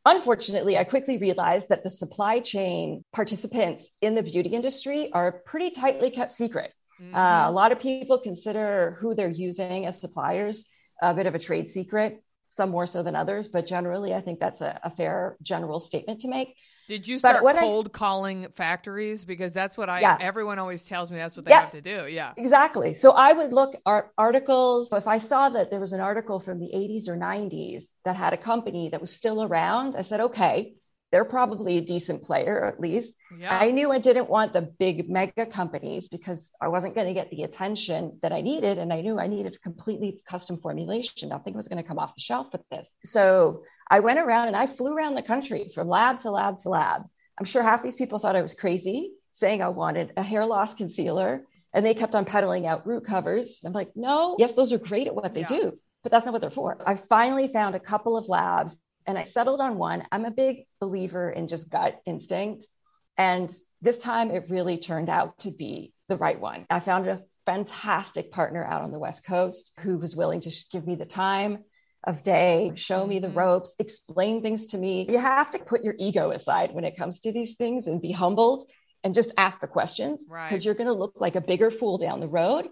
unfortunately, 0.06 0.78
I 0.78 0.84
quickly 0.84 1.18
realized 1.18 1.70
that 1.70 1.84
the 1.84 1.90
supply 1.90 2.40
chain 2.40 3.04
participants 3.14 3.90
in 4.02 4.16
the 4.16 4.24
beauty 4.24 4.50
industry 4.50 5.12
are 5.14 5.32
pretty 5.32 5.70
tightly 5.70 6.10
kept 6.10 6.32
secret. 6.32 6.74
Mm-hmm. 7.02 7.16
Uh, 7.16 7.50
a 7.50 7.52
lot 7.52 7.72
of 7.72 7.80
people 7.80 8.18
consider 8.20 8.98
who 9.00 9.14
they're 9.14 9.30
using 9.30 9.86
as 9.86 10.00
suppliers 10.00 10.66
a 11.02 11.14
bit 11.14 11.26
of 11.26 11.36
a 11.36 11.40
trade 11.40 11.70
secret, 11.70 12.24
some 12.50 12.70
more 12.70 12.86
so 12.86 13.04
than 13.04 13.16
others. 13.16 13.48
But 13.48 13.68
generally, 13.68 14.14
I 14.14 14.22
think 14.22 14.40
that's 14.40 14.62
a, 14.62 14.80
a 14.84 14.90
fair 14.90 15.38
general 15.44 15.80
statement 15.80 16.22
to 16.22 16.28
make. 16.28 16.56
Did 16.88 17.08
you 17.08 17.18
start 17.18 17.44
cold 17.58 17.88
I, 17.88 17.98
calling 17.98 18.48
factories? 18.50 19.24
Because 19.26 19.54
that's 19.54 19.78
what 19.78 19.90
I, 19.90 20.02
yeah. 20.02 20.18
everyone 20.20 20.60
always 20.60 20.84
tells 20.84 21.12
me 21.12 21.18
that's 21.18 21.36
what 21.36 21.46
they 21.46 21.52
yeah, 21.52 21.62
have 21.62 21.72
to 21.72 21.82
do. 21.82 22.08
Yeah. 22.08 22.34
Exactly. 22.38 22.94
So 22.94 23.12
I 23.12 23.34
would 23.34 23.54
look 23.54 23.76
at 23.86 24.10
articles. 24.18 24.92
If 24.92 25.08
I 25.08 25.18
saw 25.18 25.50
that 25.50 25.70
there 25.70 25.80
was 25.80 25.94
an 25.94 26.02
article 26.02 26.40
from 26.40 26.60
the 26.60 26.70
80s 26.74 27.08
or 27.08 27.16
90s 27.16 27.84
that 28.06 28.16
had 28.16 28.34
a 28.34 28.38
company 28.38 28.90
that 28.90 29.00
was 29.00 29.12
still 29.14 29.44
around, 29.44 29.96
I 29.96 30.02
said, 30.02 30.20
okay, 30.20 30.74
they're 31.14 31.24
probably 31.24 31.78
a 31.78 31.82
decent 31.82 32.24
player 32.24 32.66
at 32.66 32.80
least. 32.80 33.16
Yeah. 33.38 33.56
I 33.56 33.70
knew 33.70 33.92
I 33.92 34.00
didn't 34.00 34.32
want 34.32 34.52
the 34.52 34.62
big 34.64 35.12
mega 35.12 35.46
companies 35.46 36.10
because 36.10 36.50
I 36.60 36.70
wasn't 36.70 36.96
going 36.96 37.06
to 37.06 37.14
get 37.14 37.30
the 37.30 37.44
attention 37.44 38.18
that 38.24 38.34
I 38.34 38.42
needed. 38.42 38.80
And 38.80 38.92
I 38.92 39.02
knew 39.02 39.20
I 39.20 39.28
needed 39.28 39.62
completely 39.62 40.24
custom 40.28 40.60
formulation. 40.60 41.30
Nothing 41.30 41.54
was 41.54 41.68
going 41.68 41.78
to 41.78 41.88
come 41.88 42.00
off 42.00 42.16
the 42.16 42.22
shelf 42.22 42.48
with 42.52 42.68
this. 42.72 42.90
So 43.06 43.64
I 43.90 44.00
went 44.00 44.20
around 44.20 44.48
and 44.48 44.56
I 44.56 44.68
flew 44.68 44.96
around 44.96 45.16
the 45.16 45.22
country 45.22 45.72
from 45.74 45.88
lab 45.88 46.20
to 46.20 46.32
lab 46.32 46.60
to 46.60 46.70
lab. 46.70 47.04
I'm 47.38 47.46
sure 47.46 47.64
half 47.64 47.84
these 47.84 47.96
people 47.96 48.20
thought 48.20 48.36
I 48.36 48.42
was 48.42 48.54
crazy 48.54 49.12
saying 49.32 49.62
I 49.62 49.70
wanted 49.70 50.14
a 50.18 50.24
hair 50.24 50.46
loss 50.46 50.74
concealer. 50.74 51.46
And 51.76 51.84
they 51.84 51.96
kept 51.96 52.14
on 52.14 52.24
peddling 52.24 52.68
out 52.68 52.86
root 52.86 53.04
covers. 53.04 53.60
I'm 53.66 53.74
like, 53.74 53.90
no, 53.96 54.36
yes, 54.38 54.54
those 54.54 54.72
are 54.72 54.78
great 54.78 55.08
at 55.08 55.16
what 55.16 55.34
they 55.34 55.40
Yeah. 55.42 55.48
do, 55.48 55.80
but 56.04 56.12
that's 56.12 56.24
not 56.24 56.32
what 56.32 56.42
they're 56.42 56.52
for. 56.52 56.78
I 56.86 56.96
finally 56.96 57.48
found 57.48 57.74
a 57.74 57.80
couple 57.80 58.16
of 58.16 58.30
labs 58.30 58.78
and 59.08 59.18
I 59.18 59.24
settled 59.24 59.60
on 59.60 59.80
one. 59.80 60.06
I'm 60.12 60.26
a 60.26 60.32
big 60.32 60.66
believer 60.80 61.32
in 61.32 61.48
just 61.48 61.70
gut 61.72 62.00
instinct. 62.06 62.68
And 63.18 63.52
this 63.82 63.98
time 63.98 64.30
it 64.30 64.52
really 64.52 64.78
turned 64.78 65.10
out 65.10 65.40
to 65.40 65.52
be 65.52 65.94
the 66.10 66.18
right 66.18 66.40
one. 66.40 66.68
I 66.70 66.80
found 66.80 67.08
a 67.08 67.24
fantastic 67.48 68.32
partner 68.32 68.64
out 68.64 68.84
on 68.84 68.92
the 68.92 69.00
West 69.00 69.26
Coast 69.26 69.72
who 69.80 69.98
was 69.98 70.16
willing 70.16 70.42
to 70.42 70.52
give 70.72 70.86
me 70.86 70.94
the 70.94 71.06
time 71.06 71.64
of 72.06 72.24
day, 72.24 72.72
show 72.76 73.06
me 73.08 73.20
the 73.20 73.28
Mhm. 73.30 73.36
ropes, 73.36 73.76
explain 73.80 74.42
things 74.42 74.66
to 74.68 74.78
me. 74.78 75.06
You 75.10 75.20
have 75.20 75.52
to 75.52 75.60
put 75.60 75.84
your 75.84 75.96
ego 75.98 76.32
aside 76.32 76.74
when 76.74 76.84
it 76.84 76.98
comes 76.98 77.20
to 77.22 77.32
these 77.32 77.56
things 77.56 77.88
and 77.88 78.02
be 78.02 78.12
humbled 78.12 78.70
and 79.04 79.14
just 79.16 79.32
ask 79.38 79.60
the 79.60 79.68
questions 79.68 80.26
Right. 80.30 80.48
because 80.50 80.66
you're 80.66 80.76
going 80.76 80.88
to 80.88 80.94
look 80.94 81.14
like 81.20 81.36
a 81.36 81.42
bigger 81.42 81.72
fool 81.72 81.98
down 81.98 82.20
the 82.20 82.28
road 82.28 82.70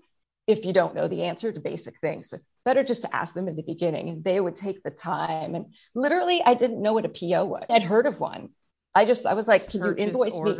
if 0.48 0.66
you 0.66 0.74
don't 0.74 0.96
know 0.96 1.08
the 1.08 1.24
answer 1.24 1.52
to 1.52 1.60
basic 1.60 2.00
things. 2.02 2.30
So 2.30 2.40
better 2.66 2.84
just 2.84 3.04
to 3.04 3.16
ask 3.16 3.34
them 3.34 3.48
in 3.48 3.56
the 3.56 3.64
beginning 3.64 4.10
and 4.10 4.24
they 4.24 4.40
would 4.40 4.56
take 4.56 4.84
the 4.84 4.92
time. 4.92 5.56
And 5.56 5.74
literally, 5.96 6.42
I 6.44 6.54
didn't 6.54 6.82
know 6.82 6.94
what 6.94 7.06
a 7.06 7.10
PO 7.10 7.46
was. 7.46 7.66
I'd 7.70 7.84
heard 7.84 8.06
of 8.08 8.20
one. 8.20 8.50
I 8.94 9.06
just, 9.06 9.26
I 9.26 9.34
was 9.34 9.48
like, 9.48 9.70
can 9.70 9.80
Purchase 9.82 10.02
you 10.02 10.08
invoice 10.08 10.42
me? 10.42 10.58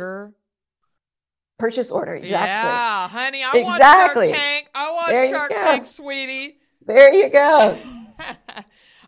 Purchase 1.58 1.90
order. 1.90 2.14
Exactly. 2.14 2.70
Yeah, 2.70 3.08
honey, 3.08 3.44
I 3.44 3.56
Exactly. 3.56 3.62
want 3.62 3.82
Shark 4.32 4.40
Tank. 4.40 4.68
I 4.74 4.90
want 4.92 5.08
There 5.10 5.28
Shark. 5.28 5.50
Tank, 5.58 5.86
sweetie. 5.86 6.58
There 6.86 7.12
you 7.12 7.28
go. 7.28 7.78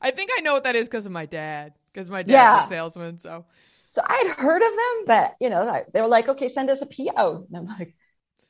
I 0.04 0.10
think 0.12 0.30
I 0.36 0.40
know 0.42 0.52
what 0.52 0.64
that 0.64 0.76
is 0.76 0.88
because 0.88 1.06
of 1.06 1.12
my 1.12 1.26
dad. 1.26 1.72
Because 1.92 2.10
my 2.10 2.22
dad's 2.22 2.32
Yeah. 2.32 2.64
a 2.64 2.68
salesman. 2.68 3.18
So 3.18 3.44
So 3.88 4.02
I'd 4.04 4.34
heard 4.36 4.62
of 4.62 4.70
them, 4.70 5.04
but 5.06 5.34
you 5.40 5.50
know, 5.50 5.82
they 5.92 6.00
were 6.02 6.08
like, 6.08 6.28
okay, 6.28 6.48
send 6.48 6.68
us 6.70 6.82
a 6.82 6.86
PO. 6.86 7.46
And 7.48 7.56
I'm 7.56 7.66
like, 7.66 7.94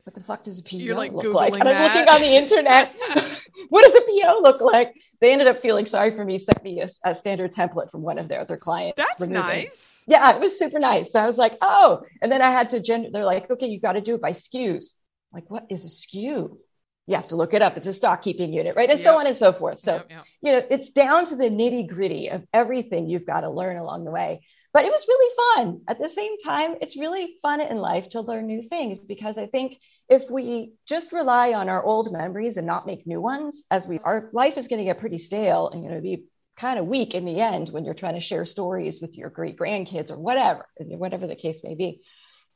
what 0.04 0.14
the 0.14 0.20
fuck 0.22 0.44
does 0.44 0.58
a 0.58 0.62
PO 0.62 0.76
You're, 0.78 0.94
like, 0.96 1.12
look 1.12 1.24
like? 1.32 1.52
Googling 1.52 1.60
And 1.60 1.68
I'm 1.68 1.74
that. 1.74 1.94
looking 1.94 2.08
on 2.14 2.20
the 2.20 2.36
internet. 2.36 2.94
what 3.68 3.84
does 3.84 3.94
a 3.94 4.00
PO 4.00 4.40
look 4.42 4.60
like? 4.60 4.92
They 5.20 5.32
ended 5.32 5.48
up 5.48 5.60
feeling 5.60 5.86
sorry 5.86 6.10
for 6.16 6.24
me, 6.24 6.38
sent 6.38 6.62
me 6.64 6.80
a, 6.80 6.88
a 7.04 7.14
standard 7.14 7.52
template 7.52 7.90
from 7.90 8.02
one 8.02 8.18
of 8.18 8.28
their 8.28 8.40
other 8.40 8.56
clients. 8.56 8.96
that's 8.96 9.20
removing. 9.20 9.42
nice. 9.42 10.04
Yeah, 10.08 10.34
it 10.34 10.40
was 10.40 10.58
super 10.58 10.78
nice. 10.78 11.12
So 11.12 11.20
I 11.20 11.26
was 11.26 11.38
like, 11.38 11.56
oh, 11.62 12.02
and 12.20 12.30
then 12.32 12.42
I 12.42 12.50
had 12.50 12.70
to 12.70 12.80
gen- 12.80 13.10
they're 13.12 13.24
like, 13.24 13.50
okay, 13.50 13.66
you 13.66 13.80
got 13.80 13.92
to 13.92 14.00
do 14.00 14.14
it 14.14 14.20
by 14.22 14.32
SKUs. 14.32 14.94
Like, 15.32 15.50
what 15.50 15.64
is 15.70 15.84
a 15.84 15.88
SKU? 15.88 16.56
You 17.06 17.16
have 17.16 17.28
to 17.28 17.36
look 17.36 17.52
it 17.52 17.60
up. 17.60 17.76
It's 17.76 17.86
a 17.86 17.92
stock 17.92 18.22
keeping 18.22 18.52
unit, 18.52 18.76
right? 18.76 18.88
And 18.88 18.98
so 18.98 19.18
on 19.18 19.26
and 19.26 19.36
so 19.36 19.52
forth. 19.52 19.78
So 19.78 19.96
Yep, 19.96 20.06
yep. 20.10 20.24
you 20.40 20.52
know, 20.52 20.62
it's 20.70 20.88
down 20.88 21.26
to 21.26 21.36
the 21.36 21.50
nitty 21.50 21.88
gritty 21.88 22.28
of 22.28 22.44
everything 22.52 23.08
you've 23.08 23.26
got 23.26 23.40
to 23.40 23.50
learn 23.50 23.76
along 23.76 24.04
the 24.04 24.10
way. 24.10 24.40
But 24.72 24.84
it 24.84 24.90
was 24.90 25.04
really 25.06 25.34
fun. 25.56 25.82
At 25.86 26.00
the 26.00 26.08
same 26.08 26.38
time, 26.38 26.76
it's 26.80 26.96
really 26.96 27.36
fun 27.42 27.60
in 27.60 27.76
life 27.76 28.08
to 28.10 28.20
learn 28.20 28.46
new 28.46 28.62
things 28.62 28.98
because 28.98 29.38
I 29.38 29.46
think 29.46 29.78
if 30.08 30.28
we 30.30 30.72
just 30.86 31.12
rely 31.12 31.52
on 31.52 31.68
our 31.68 31.82
old 31.82 32.12
memories 32.12 32.56
and 32.56 32.66
not 32.66 32.86
make 32.86 33.06
new 33.06 33.20
ones, 33.20 33.62
as 33.70 33.86
we 33.86 34.00
our 34.00 34.30
life 34.32 34.58
is 34.58 34.68
going 34.68 34.78
to 34.78 34.84
get 34.84 34.98
pretty 34.98 35.18
stale 35.18 35.68
and 35.68 35.82
going 35.82 35.94
to 35.94 36.00
be 36.00 36.24
kind 36.56 36.78
of 36.78 36.86
weak 36.86 37.14
in 37.14 37.24
the 37.24 37.40
end 37.40 37.68
when 37.68 37.84
you're 37.84 37.94
trying 37.94 38.14
to 38.14 38.20
share 38.20 38.44
stories 38.44 39.00
with 39.00 39.16
your 39.16 39.30
great 39.30 39.56
grandkids 39.56 40.10
or 40.10 40.18
whatever, 40.18 40.66
whatever 40.78 41.26
the 41.26 41.34
case 41.36 41.60
may 41.64 41.74
be. 41.74 42.00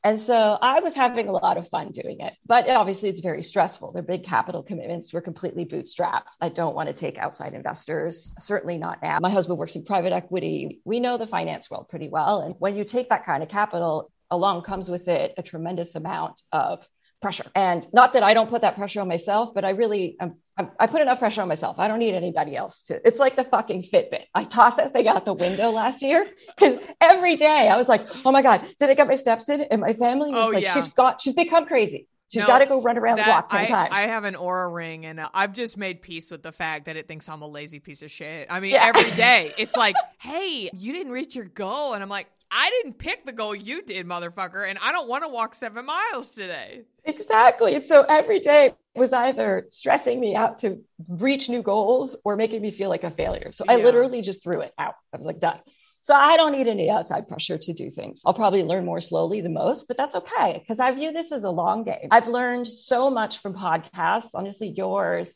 And 0.03 0.19
so 0.19 0.57
I 0.61 0.79
was 0.79 0.93
having 0.93 1.27
a 1.27 1.31
lot 1.31 1.57
of 1.57 1.67
fun 1.67 1.91
doing 1.91 2.21
it, 2.21 2.33
but 2.45 2.69
obviously 2.69 3.09
it's 3.09 3.19
very 3.19 3.41
stressful. 3.43 3.91
They're 3.91 4.01
big 4.01 4.23
capital 4.23 4.63
commitments. 4.63 5.11
We're 5.11 5.21
completely 5.21 5.65
bootstrapped. 5.65 6.37
I 6.39 6.49
don't 6.49 6.75
want 6.75 6.87
to 6.87 6.93
take 6.93 7.17
outside 7.17 7.53
investors, 7.53 8.33
certainly 8.39 8.77
not 8.77 9.01
now. 9.01 9.19
My 9.19 9.29
husband 9.29 9.59
works 9.59 9.75
in 9.75 9.83
private 9.83 10.13
equity. 10.13 10.79
We 10.85 11.01
know 11.01 11.17
the 11.17 11.27
finance 11.27 11.69
world 11.69 11.89
pretty 11.89 12.07
well. 12.07 12.41
And 12.41 12.55
when 12.59 12.77
you 12.77 12.85
take 12.85 13.09
that 13.09 13.25
kind 13.25 13.43
of 13.43 13.49
capital, 13.49 14.11
along 14.31 14.61
comes 14.61 14.89
with 14.89 15.07
it 15.09 15.33
a 15.37 15.43
tremendous 15.43 15.95
amount 15.95 16.41
of 16.51 16.87
pressure. 17.21 17.45
And 17.53 17.85
not 17.91 18.13
that 18.13 18.23
I 18.23 18.33
don't 18.33 18.49
put 18.49 18.61
that 18.61 18.75
pressure 18.75 19.01
on 19.01 19.07
myself, 19.07 19.53
but 19.53 19.65
I 19.65 19.71
really, 19.71 20.15
um, 20.21 20.37
I, 20.79 20.87
put 20.87 21.01
enough 21.01 21.19
pressure 21.19 21.41
on 21.41 21.47
myself. 21.47 21.79
I 21.79 21.87
don't 21.87 21.99
need 21.99 22.13
anybody 22.13 22.55
else 22.55 22.83
to. 22.85 22.99
It's 23.07 23.19
like 23.19 23.35
the 23.35 23.43
fucking 23.45 23.83
Fitbit. 23.93 24.23
I 24.35 24.43
tossed 24.43 24.77
that 24.77 24.93
thing 24.93 25.07
out 25.07 25.25
the 25.25 25.33
window 25.33 25.69
last 25.71 26.01
year 26.01 26.25
because 26.57 26.77
every 26.99 27.35
day 27.35 27.69
I 27.69 27.77
was 27.77 27.87
like, 27.87 28.05
oh 28.25 28.31
my 28.31 28.41
God, 28.41 28.65
did 28.79 28.89
I 28.89 28.93
get 28.93 29.07
my 29.07 29.15
steps 29.15 29.49
in? 29.49 29.61
And 29.61 29.81
my 29.81 29.93
family 29.93 30.31
was 30.31 30.45
Oh, 30.47 30.49
like, 30.49 30.65
yeah. 30.65 30.73
she's 30.73 30.89
got, 30.89 31.21
she's 31.21 31.33
become 31.33 31.65
crazy. 31.65 32.07
She's 32.31 32.41
No, 32.41 32.47
got 32.47 32.59
to 32.59 32.65
go 32.67 32.81
run 32.81 32.97
around 32.97 33.17
the 33.17 33.23
That- 33.23 33.47
block 33.47 33.49
10 33.49 33.59
I, 33.61 33.65
times. 33.67 33.89
I 33.91 34.01
have 34.01 34.23
an 34.23 34.35
Oura 34.35 34.71
ring 34.71 35.05
and 35.05 35.19
I've 35.33 35.51
just 35.53 35.77
made 35.77 36.01
peace 36.01 36.29
with 36.29 36.43
the 36.43 36.51
fact 36.51 36.85
that 36.85 36.95
it 36.95 37.07
thinks 37.07 37.27
I'm 37.27 37.41
a 37.41 37.47
lazy 37.47 37.79
piece 37.79 38.01
of 38.03 38.11
shit. 38.11 38.47
I 38.51 38.59
mean, 38.59 38.71
Yeah. 38.73 38.91
every 38.95 39.09
day 39.15 39.53
it's 39.57 39.75
like, 39.75 39.95
hey, 40.19 40.69
you 40.73 40.93
didn't 40.93 41.11
reach 41.11 41.35
your 41.35 41.45
goal. 41.45 41.93
And 41.93 42.03
I'm 42.03 42.09
like, 42.09 42.27
I 42.51 42.69
didn't 42.81 42.97
pick 42.97 43.25
the 43.25 43.31
goal 43.31 43.53
you 43.53 43.81
did, 43.83 44.07
motherfucker. 44.07 44.67
And 44.67 44.79
I 44.81 44.91
don't 44.91 45.07
want 45.07 45.23
to 45.23 45.29
walk 45.29 45.53
seven 45.53 45.85
miles 45.85 46.31
today. 46.31 46.81
Exactly. 47.05 47.79
So 47.81 48.03
every 48.09 48.39
day 48.39 48.73
was 48.95 49.13
either 49.13 49.65
stressing 49.69 50.19
me 50.19 50.35
out 50.35 50.57
to 50.59 50.83
reach 51.07 51.47
new 51.47 51.61
goals 51.61 52.15
or 52.25 52.35
making 52.35 52.61
me 52.61 52.71
feel 52.71 52.89
like 52.89 53.03
a 53.03 53.11
failure. 53.11 53.51
So 53.51 53.65
I 53.67 53.77
Yeah. 53.77 53.85
literally 53.85 54.21
just 54.21 54.43
threw 54.43 54.61
it 54.61 54.73
out. 54.77 54.95
I 55.13 55.17
was 55.17 55.25
like, 55.25 55.39
done. 55.39 55.59
So 56.01 56.15
I 56.15 56.37
don't 56.37 56.53
need 56.53 56.67
any 56.67 56.89
outside 56.89 57.27
pressure 57.27 57.57
to 57.57 57.73
do 57.73 57.91
things. 57.91 58.21
I'll 58.25 58.33
probably 58.33 58.63
learn 58.63 58.85
more 58.85 59.01
slowly 59.01 59.41
the 59.41 59.49
most, 59.49 59.87
but 59.87 59.97
that's 59.97 60.15
okay 60.15 60.57
because 60.59 60.79
I 60.79 60.91
view 60.91 61.11
this 61.11 61.31
as 61.31 61.43
a 61.43 61.51
long 61.51 61.83
game. 61.83 62.07
I've 62.09 62.27
learned 62.27 62.67
so 62.67 63.09
much 63.09 63.39
from 63.39 63.53
podcasts, 63.53 64.29
honestly, 64.33 64.69
yours, 64.69 65.35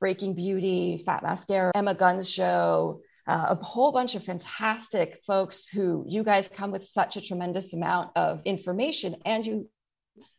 Breaking 0.00 0.34
Beauty, 0.34 1.02
Fat 1.04 1.22
Mascara, 1.22 1.72
Emma 1.74 1.94
Gunn's 1.94 2.30
show, 2.30 3.00
uh, 3.26 3.46
a 3.50 3.54
whole 3.64 3.92
bunch 3.92 4.14
of 4.14 4.22
fantastic 4.24 5.22
folks 5.26 5.66
who 5.66 6.04
you 6.06 6.22
guys 6.22 6.48
come 6.52 6.70
with 6.70 6.84
such 6.84 7.16
a 7.16 7.20
tremendous 7.20 7.72
amount 7.72 8.10
of 8.16 8.42
information 8.44 9.16
and 9.24 9.46
you 9.46 9.68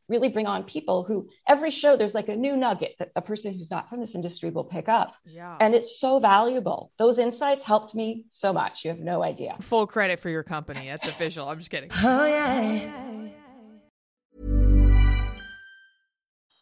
really 0.08 0.30
bring 0.30 0.46
on 0.46 0.64
people 0.64 1.04
who 1.04 1.28
every 1.48 1.72
show 1.72 1.98
there's 1.98 2.14
like 2.14 2.30
a 2.30 2.36
new 2.36 2.56
nugget 2.56 2.92
that 3.00 3.10
a 3.16 3.22
person 3.24 3.54
who's 3.56 3.72
not 3.72 3.90
from 3.90 4.00
this 4.00 4.14
industry 4.14 4.52
will 4.52 4.64
pick 4.64 4.88
up 4.88 5.16
Yeah. 5.26 5.58
and 5.60 5.74
it's 5.74 6.00
so 6.00 6.20
valuable 6.20 6.92
those 7.00 7.18
insights 7.18 7.64
helped 7.64 7.96
me 7.96 8.26
so 8.30 8.54
much 8.54 8.84
you 8.86 8.92
have 8.92 9.00
no 9.00 9.24
idea 9.24 9.56
Full 9.62 9.88
credit 9.88 10.20
for 10.20 10.30
your 10.30 10.44
company. 10.44 10.88
That's 10.88 11.08
official. 11.08 11.50
I'm 11.50 11.58
just 11.58 11.72
kidding. 11.72 11.90
oh 12.04 12.26
yeah 12.28 12.92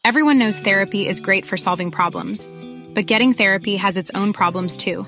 Everyone 0.06 0.38
knows 0.38 0.60
therapy 0.60 1.08
is 1.08 1.22
great 1.22 1.46
for 1.46 1.56
solving 1.56 1.90
problems, 1.90 2.50
but 2.94 3.06
getting 3.06 3.32
therapy 3.34 3.78
has 3.78 3.96
its 3.96 4.12
own 4.14 4.34
problems 4.34 4.76
too, 4.78 5.08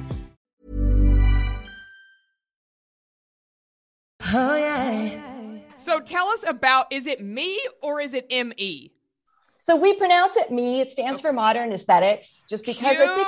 So 5.91 5.99
tell 5.99 6.27
us 6.29 6.43
about 6.47 6.91
is 6.91 7.05
it 7.07 7.21
me 7.21 7.59
or 7.81 7.99
is 8.01 8.13
it 8.13 8.27
ME? 8.31 8.91
so 9.63 9.75
we 9.75 9.93
pronounce 9.93 10.35
it 10.37 10.49
me 10.51 10.81
it 10.81 10.89
stands 10.89 11.21
for 11.21 11.31
modern 11.31 11.71
aesthetics 11.71 12.43
just 12.49 12.65
because 12.65 12.97
Cute. 12.97 12.99
i 12.99 13.15
think 13.15 13.27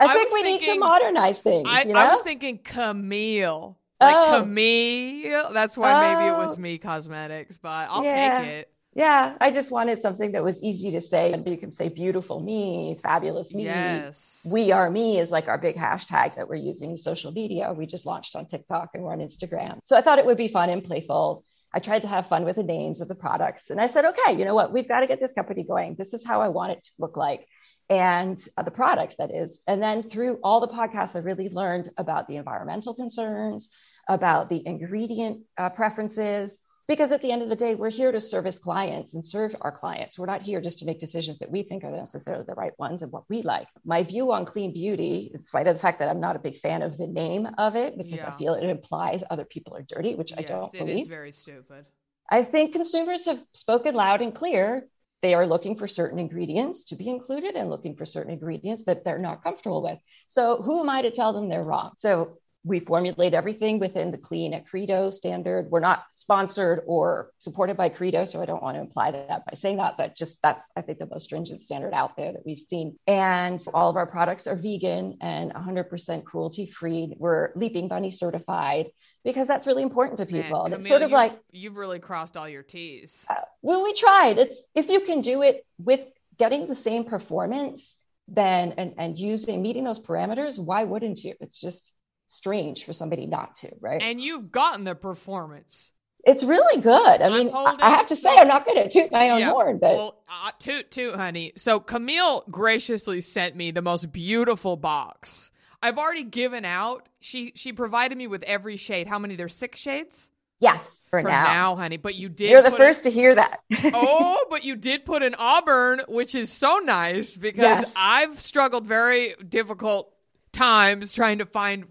i 0.00 0.14
think 0.14 0.30
was 0.30 0.32
we 0.34 0.42
need 0.42 0.62
to 0.62 0.78
modernize 0.78 1.40
things 1.40 1.66
I, 1.68 1.82
you 1.82 1.92
know 1.92 1.98
I 1.98 2.10
was 2.10 2.22
thinking 2.22 2.58
Camille. 2.58 3.76
Like 4.00 4.14
Oh. 4.16 4.40
Camille. 4.40 5.52
That's 5.52 5.76
why 5.76 6.14
maybe 6.14 6.28
it 6.28 6.36
was 6.36 6.56
Oh. 6.56 6.60
me 6.60 6.78
cosmetics, 6.78 7.56
but 7.56 7.88
I'll 7.90 8.04
Yeah. 8.04 8.38
take 8.38 8.48
it. 8.48 8.70
yeah 8.94 9.36
i 9.40 9.50
just 9.50 9.72
wanted 9.72 10.00
something 10.00 10.30
that 10.32 10.44
was 10.44 10.62
easy 10.62 10.90
to 10.92 11.00
say 11.00 11.32
and 11.32 11.44
you 11.48 11.56
can 11.56 11.72
say 11.72 11.88
beautiful 11.88 12.38
me 12.38 12.96
fabulous 13.02 13.52
me 13.52 13.64
Yes. 13.64 14.46
we 14.56 14.70
are 14.70 14.88
me 14.88 15.18
is 15.18 15.32
like 15.32 15.48
our 15.48 15.58
big 15.58 15.76
hashtag 15.76 16.36
that 16.36 16.48
we're 16.48 16.64
using 16.72 16.90
in 16.90 16.96
social 16.96 17.32
media. 17.32 17.72
We 17.72 17.84
just 17.86 18.06
launched 18.06 18.36
on 18.36 18.46
TikTok 18.46 18.90
and 18.94 19.02
we're 19.02 19.12
on 19.12 19.18
Instagram. 19.18 19.80
So 19.82 19.96
I 19.96 20.02
thought 20.02 20.20
it 20.20 20.26
would 20.26 20.36
be 20.36 20.50
fun 20.58 20.70
and 20.70 20.84
playful. 20.84 21.44
I 21.74 21.80
tried 21.80 22.02
to 22.02 22.08
have 22.08 22.28
fun 22.28 22.44
with 22.44 22.56
the 22.56 22.62
names 22.62 23.00
of 23.00 23.08
the 23.08 23.16
products. 23.16 23.70
And 23.70 23.80
I 23.80 23.88
said, 23.88 24.04
okay, 24.04 24.38
you 24.38 24.44
know 24.44 24.54
what? 24.54 24.72
We've 24.72 24.88
got 24.88 25.00
to 25.00 25.08
get 25.08 25.20
this 25.20 25.32
company 25.32 25.64
going. 25.64 25.96
This 25.96 26.14
is 26.14 26.24
how 26.24 26.40
I 26.40 26.48
want 26.48 26.72
it 26.72 26.82
to 26.84 26.90
look 27.00 27.16
like. 27.16 27.46
And 27.90 28.38
uh, 28.56 28.62
the 28.62 28.70
products, 28.70 29.16
that 29.18 29.30
is. 29.34 29.60
And 29.66 29.82
then 29.82 30.04
through 30.04 30.38
all 30.44 30.60
the 30.60 30.68
podcasts, 30.68 31.16
I 31.16 31.18
really 31.18 31.48
learned 31.48 31.90
about 31.98 32.28
the 32.28 32.36
environmental 32.36 32.94
concerns, 32.94 33.70
about 34.08 34.48
the 34.48 34.62
ingredient 34.64 35.40
uh, 35.58 35.70
preferences, 35.70 36.56
because 36.86 37.12
at 37.12 37.22
the 37.22 37.32
end 37.32 37.42
of 37.42 37.48
the 37.48 37.56
day, 37.56 37.74
we're 37.74 37.90
here 37.90 38.12
to 38.12 38.20
service 38.20 38.58
clients 38.58 39.14
and 39.14 39.24
serve 39.24 39.54
our 39.60 39.72
clients. 39.72 40.18
We're 40.18 40.26
not 40.26 40.42
here 40.42 40.60
just 40.60 40.78
to 40.80 40.84
make 40.84 41.00
decisions 41.00 41.38
that 41.38 41.50
we 41.50 41.62
think 41.62 41.84
are 41.84 41.90
necessarily 41.90 42.44
the 42.46 42.54
right 42.54 42.72
ones 42.78 43.02
and 43.02 43.10
what 43.10 43.24
we 43.28 43.42
like. 43.42 43.68
My 43.84 44.02
view 44.02 44.32
on 44.32 44.44
clean 44.44 44.72
beauty, 44.72 45.30
in 45.34 45.44
spite 45.44 45.66
of 45.66 45.74
the 45.74 45.80
fact 45.80 45.98
that 46.00 46.08
I'm 46.08 46.20
not 46.20 46.36
a 46.36 46.40
big 46.40 46.58
fan 46.60 46.82
of 46.82 46.98
the 46.98 47.06
name 47.06 47.48
of 47.58 47.76
it, 47.76 47.96
because 47.96 48.20
Yeah. 48.20 48.28
I 48.34 48.38
feel 48.38 48.54
it 48.54 48.64
implies 48.68 49.24
other 49.30 49.44
people 49.44 49.74
are 49.76 49.82
dirty, 49.82 50.14
which 50.14 50.32
I 50.36 50.42
don't 50.42 50.74
it 50.74 50.78
believe. 50.78 51.00
is 51.02 51.06
very 51.06 51.32
stupid. 51.32 51.86
I 52.30 52.44
think 52.44 52.72
consumers 52.72 53.24
have 53.26 53.42
spoken 53.52 53.94
loud 53.94 54.22
and 54.22 54.34
clear. 54.34 54.88
They 55.22 55.34
are 55.34 55.46
looking 55.46 55.76
for 55.76 55.86
certain 55.86 56.18
ingredients 56.18 56.84
to 56.84 56.96
be 56.96 57.08
included 57.08 57.54
and 57.56 57.70
looking 57.70 57.96
for 57.96 58.04
certain 58.04 58.32
ingredients 58.32 58.84
that 58.84 59.04
they're 59.04 59.18
not 59.18 59.42
comfortable 59.42 59.82
with. 59.82 59.98
So, 60.28 60.60
who 60.62 60.80
am 60.80 60.90
I 60.90 61.02
to 61.02 61.10
tell 61.10 61.32
them 61.32 61.48
they're 61.48 61.62
wrong? 61.62 61.92
So, 61.96 62.38
we 62.64 62.80
formulate 62.80 63.34
everything 63.34 63.78
within 63.78 64.10
the 64.10 64.18
Clean 64.18 64.54
at 64.54 64.66
Credo 64.66 65.10
standard. 65.10 65.70
We're 65.70 65.80
not 65.80 66.04
sponsored 66.12 66.80
or 66.86 67.30
supported 67.38 67.76
by 67.76 67.90
Credo, 67.90 68.24
so 68.24 68.40
I 68.40 68.46
don't 68.46 68.62
want 68.62 68.76
to 68.76 68.80
imply 68.80 69.10
that 69.10 69.44
by 69.44 69.54
saying 69.54 69.76
that, 69.76 69.96
but 69.98 70.16
just 70.16 70.40
that's, 70.42 70.70
I 70.74 70.80
think, 70.80 70.98
the 70.98 71.06
most 71.06 71.24
stringent 71.24 71.60
standard 71.60 71.92
out 71.92 72.16
there 72.16 72.32
that 72.32 72.46
we've 72.46 72.64
seen. 72.70 72.98
And 73.06 73.62
all 73.74 73.90
of 73.90 73.96
our 73.96 74.06
products 74.06 74.46
are 74.46 74.56
vegan 74.56 75.18
and 75.20 75.52
100% 75.52 76.24
cruelty 76.24 76.66
free. 76.66 77.14
We're 77.18 77.50
Leaping 77.54 77.88
Bunny 77.88 78.10
certified 78.10 78.86
because 79.24 79.46
that's 79.46 79.66
really 79.66 79.82
important 79.82 80.18
to 80.18 80.26
people. 80.26 80.64
And 80.64 80.74
it's 80.74 80.88
sort 80.88 81.02
of 81.02 81.10
like, 81.10 81.38
you've 81.52 81.76
really 81.76 81.98
crossed 81.98 82.36
all 82.36 82.48
your 82.48 82.62
T's. 82.62 83.24
uh, 83.28 83.34
when 83.60 83.82
we 83.82 83.92
tried 83.94 84.38
it's 84.38 84.58
if 84.74 84.88
you 84.88 85.00
can 85.00 85.20
do 85.20 85.42
it 85.42 85.64
with 85.78 86.00
getting 86.38 86.66
the 86.66 86.74
same 86.74 87.04
performance 87.04 87.96
then 88.28 88.72
and 88.78 88.94
and 88.98 89.18
using 89.18 89.62
meeting 89.62 89.84
those 89.84 89.98
parameters 90.00 90.58
why 90.58 90.84
wouldn't 90.84 91.22
you 91.22 91.34
it's 91.40 91.60
just 91.60 91.92
strange 92.26 92.84
for 92.84 92.92
somebody 92.92 93.26
not 93.26 93.56
to 93.56 93.70
right 93.80 94.02
And 94.02 94.20
you've 94.20 94.50
gotten 94.50 94.84
the 94.84 94.94
performance. 94.94 95.92
it's 96.24 96.42
really 96.42 96.80
good 96.80 97.20
i 97.22 97.28
mean 97.28 97.50
I, 97.54 97.90
have 97.90 98.06
to 98.06 98.16
say 98.16 98.34
i'm 98.36 98.48
not 98.48 98.64
going 98.64 98.82
to 98.82 98.88
toot 98.88 99.12
my 99.12 99.30
own 99.30 99.40
Yeah, 99.40 99.50
horn 99.50 99.78
but 99.78 99.94
well, 99.94 100.22
uh, 100.28 100.50
toot 100.58 100.90
toot, 100.90 101.14
honey. 101.16 101.52
So 101.56 101.80
Camille 101.80 102.44
graciously 102.50 103.20
sent 103.20 103.56
me 103.56 103.70
the 103.70 103.82
most 103.82 104.10
beautiful 104.12 104.76
box. 104.76 105.50
I've 105.82 105.98
already 105.98 106.24
given 106.24 106.64
out. 106.64 107.08
She 107.20 107.52
she 107.54 107.72
provided 107.74 108.16
me 108.16 108.26
with 108.26 108.42
every 108.44 108.76
shade. 108.78 109.06
How 109.06 109.18
many? 109.18 109.36
There's 109.36 109.54
six 109.54 109.78
shades 109.78 110.30
yes 110.60 110.88
for, 111.10 111.20
for 111.20 111.28
now. 111.28 111.44
now, 111.44 111.76
honey. 111.76 111.98
But 111.98 112.14
you 112.14 112.30
did. 112.30 112.48
you're 112.50 112.62
the 112.62 112.70
first 112.70 113.02
to 113.02 113.10
hear 113.10 113.34
that 113.34 113.60
oh, 113.92 114.46
but 114.48 114.64
you 114.64 114.76
did 114.76 115.04
put 115.04 115.22
an 115.22 115.34
auburn, 115.38 116.00
which 116.08 116.34
is 116.34 116.50
so 116.50 116.78
nice 116.78 117.36
because 117.36 117.82
Yes. 117.82 117.92
I've 117.94 118.40
struggled 118.40 118.86
very 118.86 119.34
difficult 119.46 120.10
times 120.54 121.12
trying 121.12 121.38
to 121.38 121.46
find 121.46 121.84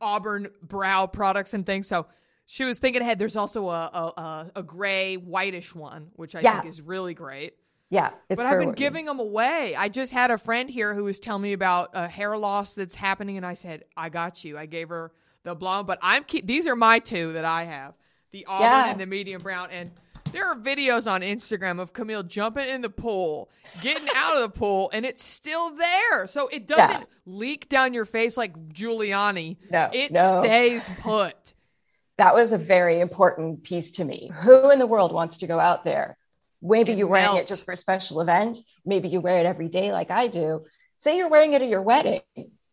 auburn 0.00 0.48
brow 0.62 1.06
products 1.06 1.54
and 1.54 1.64
things. 1.64 1.86
So. 1.86 2.06
She 2.50 2.64
was 2.64 2.78
thinking 2.78 3.02
ahead. 3.02 3.18
There's 3.18 3.36
also 3.36 3.68
a 3.68 3.74
a, 3.92 4.50
a, 4.56 4.62
gray 4.62 5.16
whitish 5.16 5.74
one, 5.74 6.08
which 6.14 6.34
I 6.34 6.40
Yeah. 6.40 6.62
think 6.62 6.72
is 6.72 6.80
really 6.80 7.12
great 7.12 7.52
yeah 7.90 8.10
it's 8.28 8.36
but 8.36 8.46
I've 8.46 8.58
been 8.58 8.72
giving 8.72 9.06
them 9.06 9.18
away. 9.20 9.74
I 9.76 9.88
just 9.88 10.12
had 10.12 10.30
a 10.30 10.38
friend 10.38 10.68
here 10.68 10.94
who 10.94 11.04
was 11.04 11.18
telling 11.18 11.42
me 11.42 11.52
about 11.52 11.90
a 11.94 12.08
hair 12.08 12.36
loss 12.38 12.74
that's 12.74 12.94
happening, 12.94 13.36
and 13.36 13.44
I 13.46 13.54
said, 13.54 13.84
"I 13.96 14.08
got 14.08 14.44
you." 14.44 14.56
I 14.58 14.64
gave 14.66 14.88
her 14.88 15.12
the 15.42 15.54
blonde, 15.54 15.86
but 15.86 15.98
I'm 16.02 16.24
keep. 16.24 16.46
These 16.46 16.66
are 16.66 16.76
my 16.76 16.98
two 16.98 17.32
that 17.34 17.44
I 17.44 17.64
have: 17.64 17.94
the 18.30 18.46
auburn 18.46 18.66
Yeah. 18.66 18.90
and 18.92 19.00
the 19.00 19.06
medium 19.06 19.42
brown. 19.42 19.70
And 19.70 19.90
there 20.32 20.46
are 20.46 20.56
videos 20.56 21.10
on 21.10 21.22
Instagram 21.22 21.80
of 21.80 21.92
Camille 21.92 22.22
jumping 22.22 22.68
in 22.68 22.80
the 22.82 22.90
pool, 22.90 23.50
getting 23.80 24.08
out 24.14 24.36
of 24.36 24.42
the 24.42 24.48
pool, 24.58 24.90
and 24.92 25.04
it's 25.06 25.24
still 25.24 25.70
there. 25.74 26.26
So 26.26 26.48
it 26.48 26.66
doesn't 26.66 27.00
Yeah. 27.00 27.04
leak 27.26 27.68
down 27.68 27.94
your 27.94 28.04
face 28.04 28.36
like 28.36 28.54
Giuliani. 28.68 29.56
No, 29.70 29.90
it 29.92 30.12
no. 30.12 30.40
stays 30.40 30.90
put. 31.00 31.54
that 32.18 32.34
was 32.34 32.50
a 32.50 32.58
very 32.58 32.98
important 33.00 33.62
piece 33.62 33.92
to 33.92 34.04
me. 34.04 34.30
Who 34.40 34.70
in 34.70 34.80
the 34.80 34.86
world 34.88 35.12
wants 35.12 35.38
to 35.38 35.46
go 35.46 35.60
out 35.60 35.84
there? 35.84 36.18
Maybe 36.60 36.92
you're 36.94 37.06
wearing 37.06 37.36
it 37.36 37.46
just 37.46 37.64
for 37.64 37.70
a 37.70 37.76
special 37.76 38.20
event. 38.20 38.58
Maybe 38.84 39.08
you 39.08 39.20
wear 39.20 39.38
it 39.38 39.46
every 39.46 39.68
day, 39.68 39.92
like 39.92 40.10
I 40.10 40.26
do. 40.26 40.64
Say 40.96 41.16
you're 41.16 41.28
wearing 41.28 41.52
it 41.52 41.62
at 41.62 41.68
your 41.68 41.80
wedding. 41.82 42.22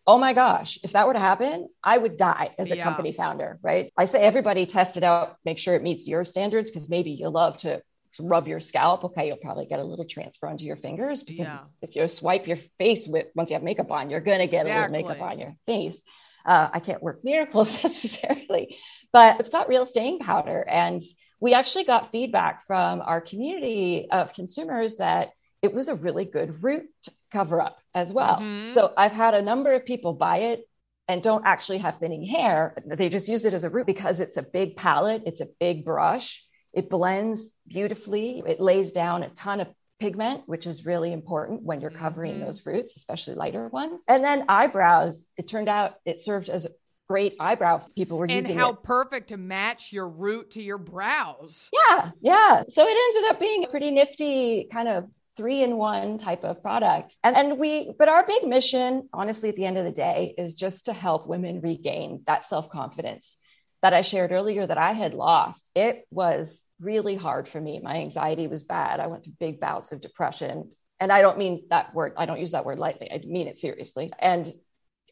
Oh 0.08 0.18
my 0.20 0.34
gosh, 0.34 0.78
if 0.84 0.92
that 0.92 1.08
were 1.08 1.14
to 1.14 1.20
happen, 1.20 1.68
I 1.84 1.98
would 1.98 2.18
die 2.18 2.54
as 2.60 2.72
a 2.72 2.76
Yeah. 2.76 2.84
company 2.84 3.12
founder, 3.12 3.60
right? 3.64 3.92
I 3.98 4.06
say 4.06 4.22
everybody 4.22 4.66
test 4.66 4.98
it 4.98 5.04
out, 5.04 5.38
make 5.46 5.58
sure 5.58 5.74
it 5.76 5.82
meets 5.82 6.08
your 6.08 6.24
standards 6.24 6.70
because 6.70 6.90
maybe 6.90 7.12
you 7.12 7.30
love 7.30 7.58
to 7.60 7.82
rub 8.20 8.48
your 8.48 8.60
scalp. 8.60 9.04
Okay, 9.04 9.28
you'll 9.28 9.38
probably 9.38 9.66
get 9.66 9.80
a 9.80 9.84
little 9.84 10.06
transfer 10.06 10.48
onto 10.48 10.64
your 10.66 10.76
fingers 10.78 11.24
because 11.24 11.48
Yeah. 11.48 11.66
if 11.82 11.96
you 11.96 12.08
swipe 12.08 12.48
your 12.48 12.58
face 12.78 13.08
with 13.08 13.28
once 13.36 13.50
you 13.50 13.56
have 13.56 13.64
makeup 13.64 13.92
on, 13.92 14.10
you're 14.10 14.22
going 14.22 14.40
to 14.40 14.48
get 14.48 14.66
a 14.68 14.70
little 14.70 14.90
makeup 14.90 15.22
on 15.22 15.40
your 15.40 15.56
face. 15.66 15.98
Uh, 16.46 16.70
I 16.72 16.80
can't 16.80 17.02
work 17.02 17.24
miracles 17.24 17.74
necessarily, 17.84 18.78
but 19.12 19.40
it's 19.40 19.50
got 19.50 19.68
real 19.68 19.86
staying 19.88 20.20
powder. 20.20 20.64
And 20.70 21.02
we 21.40 21.54
actually 21.54 21.84
got 21.86 22.12
feedback 22.12 22.66
from 22.68 23.02
our 23.02 23.22
community 23.22 24.08
of 24.12 24.34
consumers 24.34 24.98
that 24.98 25.30
it 25.64 25.74
was 25.74 25.88
a 25.90 25.96
really 25.96 26.26
good 26.26 26.64
root 26.64 26.86
cover 27.32 27.60
up 27.60 27.78
as 27.96 28.14
well. 28.14 28.40
Mhm. 28.40 28.70
So 28.70 28.94
I've 28.96 29.14
had 29.14 29.34
a 29.34 29.42
number 29.42 29.74
of 29.74 29.86
people 29.86 30.14
buy 30.14 30.38
it 30.40 30.68
and 31.08 31.24
don't 31.24 31.46
actually 31.46 31.80
have 31.80 31.98
thinning 31.98 32.26
hair. 32.26 32.76
They 32.86 33.10
just 33.10 33.28
use 33.30 33.46
it 33.46 33.54
as 33.54 33.64
a 33.64 33.70
root 33.70 33.86
because 33.88 34.20
it's 34.20 34.38
a 34.38 34.44
big 34.44 34.76
palette, 34.76 35.24
it's 35.26 35.42
a 35.42 35.48
big 35.60 35.86
brush, 35.86 36.46
it 36.74 36.90
blends 36.90 37.48
beautifully, 37.68 38.44
it 38.46 38.60
lays 38.60 38.92
down 38.92 39.24
a 39.24 39.30
ton 39.30 39.62
of 39.62 39.68
pigment, 40.00 40.44
which 40.46 40.68
is 40.68 40.86
really 40.86 41.14
important 41.14 41.64
when 41.64 41.80
you're 41.80 41.90
covering 41.90 42.36
Mhm. 42.36 42.46
those 42.46 42.66
roots, 42.66 42.98
especially 42.98 43.36
lighter 43.36 43.70
ones. 43.70 44.04
And 44.10 44.22
then 44.24 44.44
eyebrows, 44.50 45.26
it 45.38 45.48
turned 45.48 45.70
out 45.70 45.96
it 46.04 46.20
served 46.20 46.50
as 46.50 46.66
a 46.66 46.72
great 47.08 47.36
eyebrow. 47.40 47.82
People 47.96 48.18
were 48.18 48.26
using 48.26 48.36
it. 48.36 48.38
And 48.40 48.48
using 48.48 48.60
how 48.60 48.72
it. 48.72 48.84
perfect 48.84 49.30
to 49.30 49.38
match 49.38 49.94
your 49.94 50.10
root 50.10 50.52
to 50.52 50.62
your 50.62 50.80
brows. 50.80 51.70
Yeah, 51.72 52.12
yeah. 52.20 52.64
So 52.68 52.86
it 52.86 52.98
ended 53.16 53.32
up 53.32 53.40
being 53.40 53.64
a 53.64 53.68
pretty 53.68 53.92
nifty 53.92 54.68
kind 54.72 54.88
of 54.88 55.06
three 55.38 55.64
in 55.64 55.78
one 55.78 56.18
type 56.18 56.44
of 56.44 56.62
product. 56.62 57.16
And 57.24 57.36
and 57.36 57.60
we 57.60 57.94
but 57.98 58.10
our 58.10 58.26
big 58.26 58.44
mission, 58.46 59.10
honestly, 59.14 59.50
at 59.50 59.56
the 59.56 59.66
end 59.66 59.78
of 59.78 59.86
the 59.86 59.92
day, 59.92 60.34
is 60.38 60.54
just 60.54 60.86
to 60.86 60.94
help 60.94 61.28
women 61.28 61.62
regain 61.62 62.24
that 62.28 62.46
self-confidence 62.46 63.38
that 63.82 63.94
I 63.94 64.02
shared 64.02 64.32
earlier 64.32 64.66
that 64.66 64.78
I 64.78 64.94
had 64.94 65.14
lost. 65.14 65.70
It 65.76 66.08
was 66.10 66.64
really 66.80 67.16
hard 67.16 67.48
for 67.48 67.62
me. 67.62 67.80
My 67.80 67.98
anxiety 67.98 68.48
was 68.48 68.64
bad. 68.64 69.00
I 69.00 69.08
went 69.08 69.24
through 69.24 69.34
big 69.40 69.60
bouts 69.60 69.92
of 69.92 70.02
depression. 70.02 70.72
And 71.00 71.12
I 71.12 71.22
don't 71.22 71.38
mean 71.38 71.68
that 71.70 71.94
word, 71.94 72.14
I 72.18 72.26
don't 72.26 72.40
use 72.40 72.52
that 72.52 72.66
word 72.66 72.80
lightly. 72.80 73.12
I 73.12 73.22
mean 73.26 73.48
it 73.48 73.60
seriously. 73.60 74.12
And 74.18 74.52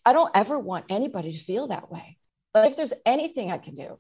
I 0.06 0.14
don't 0.14 0.32
ever 0.34 0.58
want 0.58 0.86
anybody 0.90 1.38
to 1.38 1.44
feel 1.44 1.68
that 1.68 1.92
way. 1.92 2.18
But 2.54 2.72
if 2.72 2.78
there's 2.78 2.94
anything 3.06 3.52
I 3.52 3.58
can 3.58 3.76
do, 3.76 4.00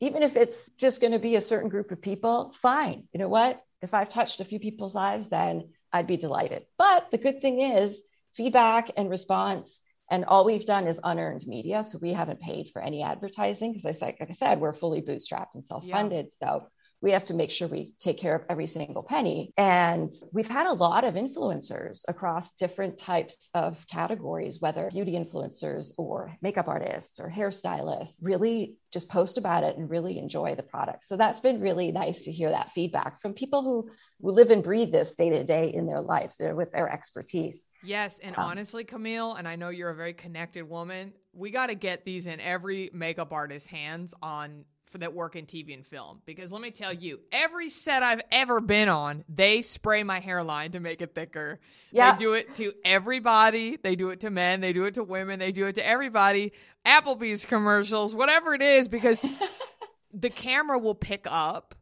even 0.00 0.22
if 0.22 0.36
it's 0.36 0.68
just 0.76 1.00
going 1.00 1.12
to 1.12 1.18
be 1.18 1.36
a 1.36 1.40
certain 1.40 1.68
group 1.68 1.90
of 1.92 2.02
people, 2.02 2.52
fine. 2.60 3.04
You 3.12 3.20
know 3.20 3.28
what? 3.28 3.62
If 3.82 3.94
I've 3.94 4.08
touched 4.08 4.40
a 4.40 4.44
few 4.44 4.60
people's 4.60 4.94
lives, 4.94 5.28
then 5.28 5.70
I'd 5.92 6.06
be 6.06 6.16
delighted. 6.16 6.64
But 6.78 7.10
the 7.10 7.18
good 7.18 7.40
thing 7.40 7.60
is 7.60 8.00
feedback 8.34 8.92
and 8.96 9.10
response. 9.10 9.80
And 10.10 10.24
all 10.24 10.44
we've 10.44 10.66
done 10.66 10.86
is 10.86 11.00
unearned 11.02 11.46
media. 11.46 11.84
So 11.84 11.98
we 11.98 12.12
haven't 12.12 12.40
paid 12.40 12.70
for 12.72 12.82
any 12.82 13.02
advertising 13.02 13.72
because 13.72 13.86
I 13.86 13.92
said, 13.92 14.14
like 14.20 14.30
I 14.30 14.34
said, 14.34 14.60
we're 14.60 14.72
fully 14.72 15.00
bootstrapped 15.00 15.54
and 15.54 15.66
self-funded. 15.66 16.32
So 16.32 16.68
we 17.02 17.10
have 17.10 17.24
to 17.26 17.34
make 17.34 17.50
sure 17.50 17.66
we 17.66 17.94
take 17.98 18.16
care 18.16 18.34
of 18.36 18.42
every 18.48 18.68
single 18.68 19.02
penny. 19.02 19.52
And 19.58 20.14
we've 20.32 20.48
had 20.48 20.68
a 20.68 20.72
lot 20.72 21.02
of 21.02 21.14
influencers 21.14 22.04
across 22.06 22.52
different 22.52 22.96
types 22.96 23.50
of 23.54 23.84
categories, 23.90 24.60
whether 24.60 24.88
beauty 24.90 25.12
influencers 25.12 25.92
or 25.98 26.34
makeup 26.40 26.68
artists 26.68 27.18
or 27.18 27.28
hairstylists, 27.28 28.14
really 28.20 28.76
just 28.92 29.08
post 29.08 29.36
about 29.36 29.64
it 29.64 29.76
and 29.76 29.90
really 29.90 30.18
enjoy 30.18 30.54
the 30.54 30.62
product. 30.62 31.04
So 31.04 31.16
that's 31.16 31.40
been 31.40 31.60
really 31.60 31.90
nice 31.90 32.22
to 32.22 32.32
hear 32.32 32.50
that 32.50 32.70
feedback 32.72 33.20
from 33.20 33.34
people 33.34 33.62
who, 33.62 33.90
who 34.20 34.30
live 34.30 34.52
and 34.52 34.62
breathe 34.62 34.92
this 34.92 35.16
day 35.16 35.30
to 35.30 35.42
day 35.42 35.72
in 35.74 35.86
their 35.86 36.00
lives 36.00 36.40
uh, 36.40 36.54
with 36.54 36.70
their 36.70 36.88
expertise. 36.88 37.64
Yes, 37.82 38.20
and 38.20 38.36
Um, 38.38 38.44
honestly, 38.44 38.84
Camille, 38.84 39.34
and 39.34 39.48
I 39.48 39.56
know 39.56 39.70
you're 39.70 39.90
a 39.90 39.94
very 39.94 40.12
connected 40.12 40.68
woman. 40.68 41.14
We 41.32 41.50
got 41.50 41.66
to 41.66 41.74
get 41.74 42.04
these 42.04 42.28
in 42.28 42.38
every 42.38 42.90
makeup 42.92 43.32
artist's 43.32 43.68
hands 43.68 44.14
on 44.22 44.64
for 44.92 44.98
that 44.98 45.14
work 45.14 45.34
in 45.34 45.46
TV 45.46 45.74
and 45.74 45.86
film 45.86 46.20
because 46.26 46.52
let 46.52 46.62
me 46.62 46.70
tell 46.70 46.92
you, 46.92 47.20
every 47.32 47.68
set 47.68 48.02
I've 48.02 48.20
ever 48.30 48.60
been 48.60 48.88
on, 48.88 49.24
they 49.28 49.62
spray 49.62 50.02
my 50.02 50.20
hairline 50.20 50.72
to 50.72 50.80
make 50.80 51.00
it 51.02 51.14
thicker. 51.14 51.58
Yeah. 51.90 52.12
They 52.12 52.18
do 52.18 52.34
it 52.34 52.54
to 52.56 52.72
everybody. 52.84 53.76
They 53.76 53.96
do 53.96 54.10
it 54.10 54.20
to 54.20 54.30
men. 54.30 54.60
They 54.60 54.72
do 54.72 54.84
it 54.84 54.94
to 54.94 55.02
women. 55.02 55.38
They 55.38 55.50
do 55.50 55.66
it 55.66 55.74
to 55.76 55.86
everybody. 55.86 56.52
Applebee's 56.86 57.46
commercials, 57.46 58.14
whatever 58.14 58.54
it 58.54 58.62
is, 58.62 58.86
because 58.86 59.24
the 60.12 60.30
camera 60.30 60.78
will 60.78 60.94
pick 60.94 61.26
up 61.28 61.74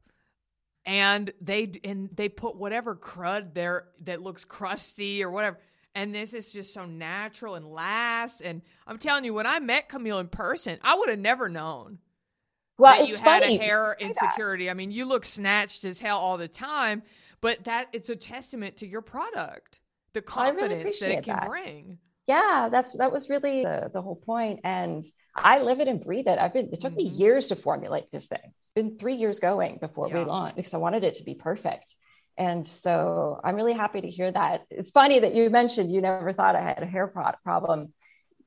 and 0.87 1.33
they 1.41 1.71
and 1.85 2.11
they 2.15 2.29
put 2.29 2.57
whatever 2.57 2.95
crud 2.97 3.55
there 3.55 3.89
that 4.05 4.23
looks 4.23 4.45
crusty 4.45 5.23
or 5.23 5.31
whatever 5.31 5.59
and 5.95 6.15
this 6.15 6.33
is 6.35 6.53
just 6.53 6.73
so 6.73 6.85
natural 6.85 7.55
and 7.55 7.71
lasts 7.71 8.41
and 8.41 8.63
i'm 8.87 8.99
telling 8.99 9.25
you 9.25 9.35
when 9.35 9.47
i 9.47 9.59
met 9.59 9.89
camille 9.89 10.19
in 10.19 10.29
person 10.29 10.79
i 10.83 10.95
would 10.95 11.09
have 11.09 11.19
never 11.19 11.49
known 11.49 11.99
Well, 12.81 12.99
that 12.99 13.09
you 13.09 13.17
had 13.17 13.43
a 13.43 13.57
hair 13.57 13.97
that. 13.99 14.07
insecurity 14.07 14.71
i 14.71 14.75
mean 14.75 14.91
you 14.91 15.05
look 15.05 15.25
snatched 15.25 15.85
as 15.85 16.01
hell 16.01 16.19
all 16.19 16.37
the 16.37 16.49
time 16.49 17.03
but 17.41 17.65
that 17.65 17.89
it's 17.93 18.09
a 18.09 18.17
testament 18.17 18.77
to 18.79 18.87
your 18.87 19.03
product 19.03 19.81
the 20.13 20.23
I 20.35 20.49
really 20.51 20.61
confidence 20.61 20.99
that 21.01 21.11
it 21.11 21.25
can 21.25 21.37
that. 21.37 21.49
bring 21.49 21.99
yeah, 22.31 22.69
that's 22.71 22.93
that 22.93 23.11
was 23.11 23.29
really 23.29 23.65
the, 23.65 23.91
the 23.93 24.01
whole 24.01 24.15
point. 24.15 24.61
And 24.63 25.03
I 25.35 25.63
live 25.63 25.81
it 25.81 25.89
and 25.89 26.01
breathe 26.01 26.29
it. 26.29 26.39
I've 26.39 26.53
been 26.53 26.69
it 26.73 26.81
took 26.81 26.93
mm-hmm. 26.93 26.99
me 26.99 27.25
years 27.25 27.49
to 27.49 27.57
formulate 27.57 28.05
this 28.13 28.29
thing. 28.29 28.39
It's 28.45 28.71
been 28.73 28.99
three 28.99 29.17
years 29.17 29.41
going 29.41 29.79
before 29.81 30.09
yeah. 30.09 30.21
we 30.21 30.25
launched 30.27 30.55
because 30.55 30.73
I 30.73 30.77
wanted 30.77 31.03
it 31.03 31.15
to 31.15 31.25
be 31.25 31.35
perfect. 31.35 31.97
And 32.39 32.65
so 32.65 33.41
I'm 33.43 33.57
really 33.57 33.73
happy 33.73 34.01
to 34.01 34.09
hear 34.09 34.31
that. 34.31 34.63
It's 34.71 34.93
funny 34.93 35.19
that 35.19 35.35
you 35.35 35.51
mentioned 35.51 35.93
you 35.93 36.01
never 36.01 36.33
thought 36.33 36.55
I 36.55 36.63
had 36.63 36.83
a 36.85 36.87
hair 36.87 37.09
problem. 37.09 37.93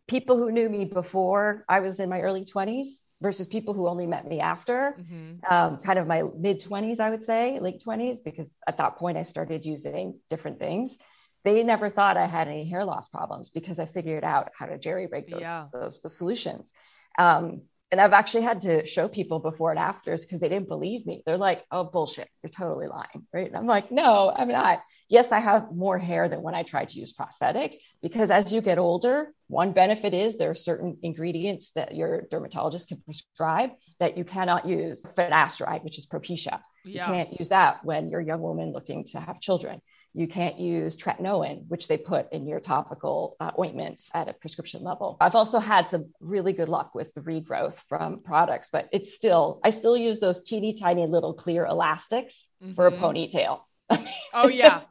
People 0.08 0.38
who 0.38 0.50
knew 0.50 0.69
me 0.69 0.86
before 0.86 1.65
I 1.67 1.82
was 1.82 2.00
in 2.00 2.10
my 2.10 2.22
early 2.22 2.46
20s 2.46 2.88
versus 3.24 3.48
people 3.48 3.74
who 3.74 3.88
only 3.88 4.06
met 4.06 4.28
me 4.28 4.40
after, 4.40 4.96
mm-hmm. 5.00 5.52
um, 5.52 5.78
kind 5.78 5.98
of 5.98 6.06
my 6.06 6.22
mid 6.38 6.62
20s, 6.62 7.00
I 7.00 7.10
would 7.10 7.24
say, 7.24 7.58
late 7.60 7.82
20s, 7.84 8.18
because 8.24 8.56
at 8.68 8.78
that 8.78 8.98
point 8.98 9.18
I 9.18 9.24
started 9.24 9.66
using 9.66 10.20
different 10.30 10.60
things 10.60 11.00
they 11.44 11.62
never 11.64 11.90
thought 11.90 12.18
I 12.18 12.26
had 12.26 12.48
any 12.48 12.68
hair 12.68 12.86
loss 12.86 13.10
problems 13.10 13.50
because 13.50 13.80
I 13.80 13.86
figured 13.86 14.24
out 14.24 14.52
how 14.58 14.66
to 14.66 14.78
jerry 14.78 15.08
rig 15.08 15.30
those, 15.30 15.42
yeah. 15.42 15.68
those, 15.74 16.00
those 16.02 16.18
solutions. 16.18 16.74
Um, 17.20 17.64
and 17.94 18.02
I've 18.02 18.12
actually 18.12 18.42
had 18.42 18.62
to 18.62 18.88
show 18.88 19.08
people 19.08 19.38
before 19.38 19.70
and 19.70 19.78
afters 19.78 20.26
because 20.26 20.40
they 20.40 20.50
didn't 20.50 20.68
believe 20.68 21.06
me. 21.06 21.22
They're 21.28 21.38
like, 21.38 21.64
oh, 21.70 21.84
bullshit, 21.84 22.28
you're 22.42 22.50
totally 22.50 22.88
lying. 22.88 23.28
Right. 23.32 23.46
And 23.46 23.56
I'm 23.56 23.68
like, 23.68 23.92
no, 23.92 24.34
I'm 24.36 24.48
not. 24.48 24.80
Yes, 25.10 25.32
I 25.32 25.40
have 25.40 25.72
more 25.72 26.00
hair 26.00 26.28
than 26.28 26.42
when 26.42 26.56
I 26.56 26.64
tried 26.64 26.90
to 26.90 27.00
use 27.00 27.14
prosthetics 27.14 27.76
because 28.02 28.32
as 28.32 28.52
you 28.52 28.62
get 28.62 28.80
older, 28.80 29.32
one 29.46 29.74
benefit 29.74 30.16
is 30.16 30.38
there 30.38 30.50
are 30.50 30.56
certain 30.56 30.98
ingredients 31.04 31.70
that 31.76 31.96
your 31.96 32.24
dermatologist 32.32 32.88
can 32.88 32.98
prescribe 33.06 33.70
that 34.00 34.18
you 34.18 34.24
cannot 34.24 34.66
use 34.66 35.06
finasteride, 35.16 35.84
which 35.84 36.00
is 36.00 36.08
Propecia. 36.08 36.62
Yeah. 36.84 37.08
You 37.08 37.14
can't 37.14 37.40
use 37.40 37.50
that 37.50 37.86
when 37.86 38.10
you're 38.10 38.22
a 38.22 38.26
young 38.26 38.42
woman 38.42 38.74
looking 38.74 39.04
to 39.12 39.20
have 39.20 39.40
children. 39.40 39.84
You 40.13 40.28
can't 40.28 40.60
use 40.60 40.95
tretinoin, 40.95 41.67
which 41.67 41.88
they 41.88 41.97
put 41.97 42.32
in 42.32 42.45
your 42.47 42.60
topical 42.60 43.36
uh, 43.39 43.52
ointments 43.58 44.12
at 44.13 44.30
a 44.30 44.34
prescription 44.34 44.84
level. 44.84 45.17
I've 45.19 45.36
also 45.36 45.60
had 45.60 45.88
some 45.88 46.13
really 46.19 46.54
good 46.54 46.69
luck 46.69 46.93
with 46.93 47.13
the 47.15 47.21
regrowth 47.21 47.76
from 47.89 48.19
products, 48.19 48.69
but 48.71 48.89
it's 48.91 49.13
still, 49.13 49.60
I 49.63 49.71
still 49.71 49.97
use 49.97 50.19
those 50.19 50.41
teeny 50.41 50.76
tiny 50.76 51.08
little 51.08 51.34
clear 51.34 51.65
elastics 51.65 52.45
mm-hmm. 52.63 52.73
for 52.73 52.88
a 52.88 52.91
mm-hmm. 52.91 53.04
ponytail. 53.04 53.62
Oh, 54.36 54.47
yeah. 54.47 54.82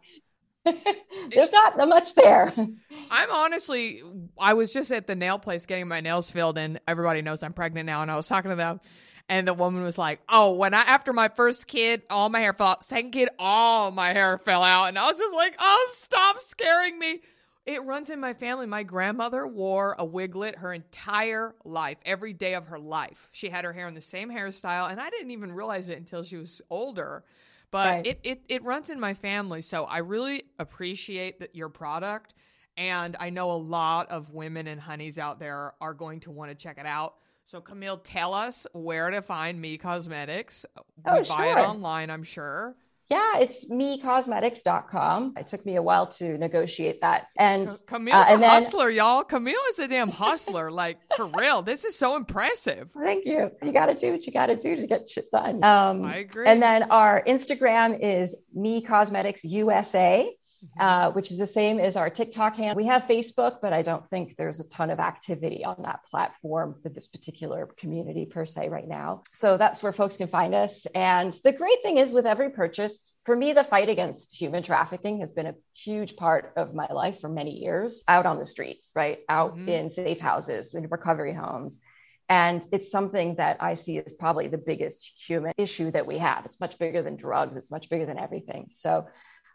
There's 0.65 1.51
not 1.51 1.77
much 1.89 2.15
there. 2.15 2.53
I'm 3.11 3.31
honestly, 3.33 4.03
I 4.39 4.55
was 4.55 4.73
just 4.73 4.93
at 4.93 5.07
the 5.09 5.17
nail 5.17 5.39
place 5.39 5.67
getting 5.67 5.89
my 5.89 6.01
nails 6.01 6.31
filled, 6.31 6.59
and 6.59 6.81
everybody 6.87 7.23
knows 7.23 7.43
I'm 7.43 7.53
pregnant 7.53 7.87
now. 7.87 8.03
And 8.03 8.11
I 8.11 8.17
was 8.17 8.29
talking 8.29 8.51
to 8.51 8.57
them, 8.57 8.81
and 9.29 9.47
the 9.47 9.55
woman 9.55 9.83
was 9.83 9.99
like, 9.99 10.21
"Oh, 10.29 10.53
when 10.53 10.75
I 10.75 10.81
after 10.83 11.13
my 11.13 11.29
first 11.29 11.67
kid, 11.67 12.03
all 12.11 12.29
my 12.29 12.41
hair 12.41 12.53
fell 12.53 12.69
out. 12.69 12.85
Second 12.85 13.13
kid, 13.13 13.29
all 13.39 13.91
my 13.91 14.13
hair 14.13 14.39
fell 14.39 14.63
out." 14.63 14.89
And 14.89 14.99
I 14.99 15.07
was 15.07 15.19
just 15.19 15.35
like, 15.35 15.55
"Oh, 15.59 15.89
stop 15.91 16.39
scaring 16.39 16.99
me." 16.99 17.21
It 17.65 17.85
runs 17.85 18.11
in 18.11 18.19
my 18.19 18.35
family. 18.35 18.67
My 18.67 18.83
grandmother 18.83 19.47
wore 19.47 19.95
a 19.97 20.05
wiglet 20.05 20.57
her 20.59 20.73
entire 20.73 21.55
life, 21.65 21.99
every 22.05 22.33
day 22.33 22.55
of 22.55 22.67
her 22.67 22.79
life. 22.79 23.29
She 23.31 23.51
had 23.51 23.65
her 23.65 23.73
hair 23.73 23.87
in 23.87 23.95
the 23.95 24.01
same 24.01 24.31
hairstyle, 24.31 24.91
and 24.91 25.01
I 25.01 25.11
didn't 25.11 25.31
even 25.31 25.53
realize 25.53 25.89
it 25.89 25.97
until 25.97 26.25
she 26.25 26.37
was 26.37 26.61
older. 26.71 27.25
But 27.71 27.87
right. 27.89 28.07
it, 28.07 28.21
it 28.23 28.43
it 28.49 28.65
runs 28.65 28.91
in 28.91 29.01
my 29.01 29.15
family, 29.15 29.63
so 29.63 29.85
I 29.85 29.99
really 29.99 30.45
appreciate 30.59 31.39
that 31.41 31.55
your 31.55 31.69
product. 31.69 32.35
And 32.77 33.17
I 33.21 33.31
know 33.31 33.53
a 33.53 33.57
lot 33.57 34.11
of 34.11 34.31
women 34.31 34.67
and 34.67 34.81
honeys 34.81 35.19
out 35.19 35.39
there 35.39 35.75
are 35.81 35.95
going 35.95 36.21
to 36.21 36.31
want 36.31 36.51
to 36.51 36.55
check 36.55 36.79
it 36.79 36.87
out. 36.87 37.15
So, 37.45 37.61
Camille, 37.61 37.99
tell 37.99 38.35
us 38.35 38.67
where 38.73 39.11
to 39.11 39.21
find 39.21 39.61
Me 39.61 39.77
Cosmetics. 39.77 40.65
We 40.77 41.13
oh, 41.13 41.25
buy 41.25 41.49
it 41.49 41.59
online, 41.59 42.11
I'm 42.11 42.23
sure. 42.23 42.77
Yeah, 43.13 43.41
it's 43.41 43.67
mecosmetics.com. 43.67 45.35
It 45.37 45.47
took 45.47 45.67
me 45.67 45.77
a 45.77 45.83
while 45.83 46.07
to 46.07 46.39
negotiate 46.39 47.03
that. 47.03 47.27
And 47.37 47.69
Camille's 47.87 48.27
uh, 48.27 48.31
and 48.31 48.39
a 48.39 48.41
then, 48.41 48.51
hustler, 48.51 48.89
y'all. 48.89 49.23
Camille 49.23 49.55
is 49.69 49.79
a 49.81 49.87
damn 49.87 50.09
hustler. 50.09 50.71
like, 50.83 50.99
for 51.17 51.27
real. 51.27 51.61
This 51.61 51.85
is 51.85 51.95
so 51.95 52.17
impressive. 52.17 52.89
Thank 52.99 53.27
you. 53.27 53.51
You 53.63 53.71
got 53.71 53.87
to 53.87 53.95
do 53.95 54.13
what 54.13 54.25
you 54.25 54.33
got 54.33 54.47
to 54.47 54.57
do 54.57 54.77
to 54.77 54.87
get 54.87 55.11
shit 55.11 55.31
done. 55.31 55.63
Um, 55.63 56.07
I 56.07 56.17
agree. 56.19 56.47
And 56.47 56.63
then 56.63 56.85
our 56.85 57.23
Instagram 57.29 57.99
is 58.01 58.35
Me 58.55 58.81
Cosmetics 58.81 59.45
USA. 59.45 60.35
Mm-hmm. 60.63 60.81
uh, 60.81 61.11
which 61.11 61.33
is 61.33 61.39
the 61.39 61.47
same 61.47 61.81
as 61.81 61.97
our 61.97 62.09
TikTok 62.09 62.55
handle. 62.55 62.77
We 62.77 62.87
have 62.87 63.03
Facebook, 63.09 63.57
but 63.61 63.73
I 63.73 63.83
don't 63.83 64.09
think 64.11 64.37
there's 64.37 64.61
a 64.61 64.69
ton 64.69 64.91
of 64.91 65.01
activity 65.01 65.65
on 65.65 65.75
that 65.83 66.05
platform 66.05 66.77
with 66.85 66.95
this 66.95 67.09
particular 67.09 67.69
community 67.77 68.27
per 68.27 68.47
se 68.47 68.69
right 68.69 68.87
now. 68.87 69.25
So 69.33 69.57
that's 69.57 69.83
where 69.83 69.93
folks 69.93 70.17
can 70.17 70.29
find 70.29 70.55
us. 70.55 70.87
And 70.95 71.37
the 71.43 71.51
great 71.51 71.83
thing 71.83 71.99
is 71.99 72.13
with 72.13 72.27
every 72.27 72.51
purchase, 72.51 73.11
for 73.25 73.35
me, 73.35 73.53
the 73.53 73.65
fight 73.65 73.89
against 73.89 74.37
human 74.37 74.63
trafficking 74.63 75.19
has 75.19 75.33
been 75.33 75.47
a 75.47 75.55
huge 75.75 76.15
part 76.15 76.53
of 76.57 76.75
my 76.75 76.87
life 76.93 77.21
for 77.21 77.29
many 77.29 77.59
years 77.59 78.05
out 78.07 78.25
on 78.25 78.39
the 78.39 78.47
streets, 78.47 78.93
right? 78.95 79.19
Out 79.29 79.57
mm-hmm. 79.57 79.69
in 79.69 79.91
safe 79.91 80.21
houses, 80.21 80.75
in 80.75 80.87
recovery 80.89 81.35
homes. 81.35 81.81
And 82.29 82.65
it's 82.71 82.93
something 82.93 83.35
that 83.35 83.57
I 83.59 83.75
see 83.75 83.99
as 83.99 84.13
probably 84.13 84.47
the 84.47 84.59
biggest 84.59 85.11
human 85.27 85.55
issue 85.59 85.91
that 85.91 86.07
we 86.07 86.19
have. 86.19 86.47
It's 86.47 86.61
much 86.61 86.79
bigger 86.79 87.03
than 87.03 87.17
drugs, 87.17 87.57
it's 87.57 87.73
much 87.73 87.89
bigger 87.91 88.07
than 88.07 88.17
everything. 88.17 88.67
So 88.69 89.09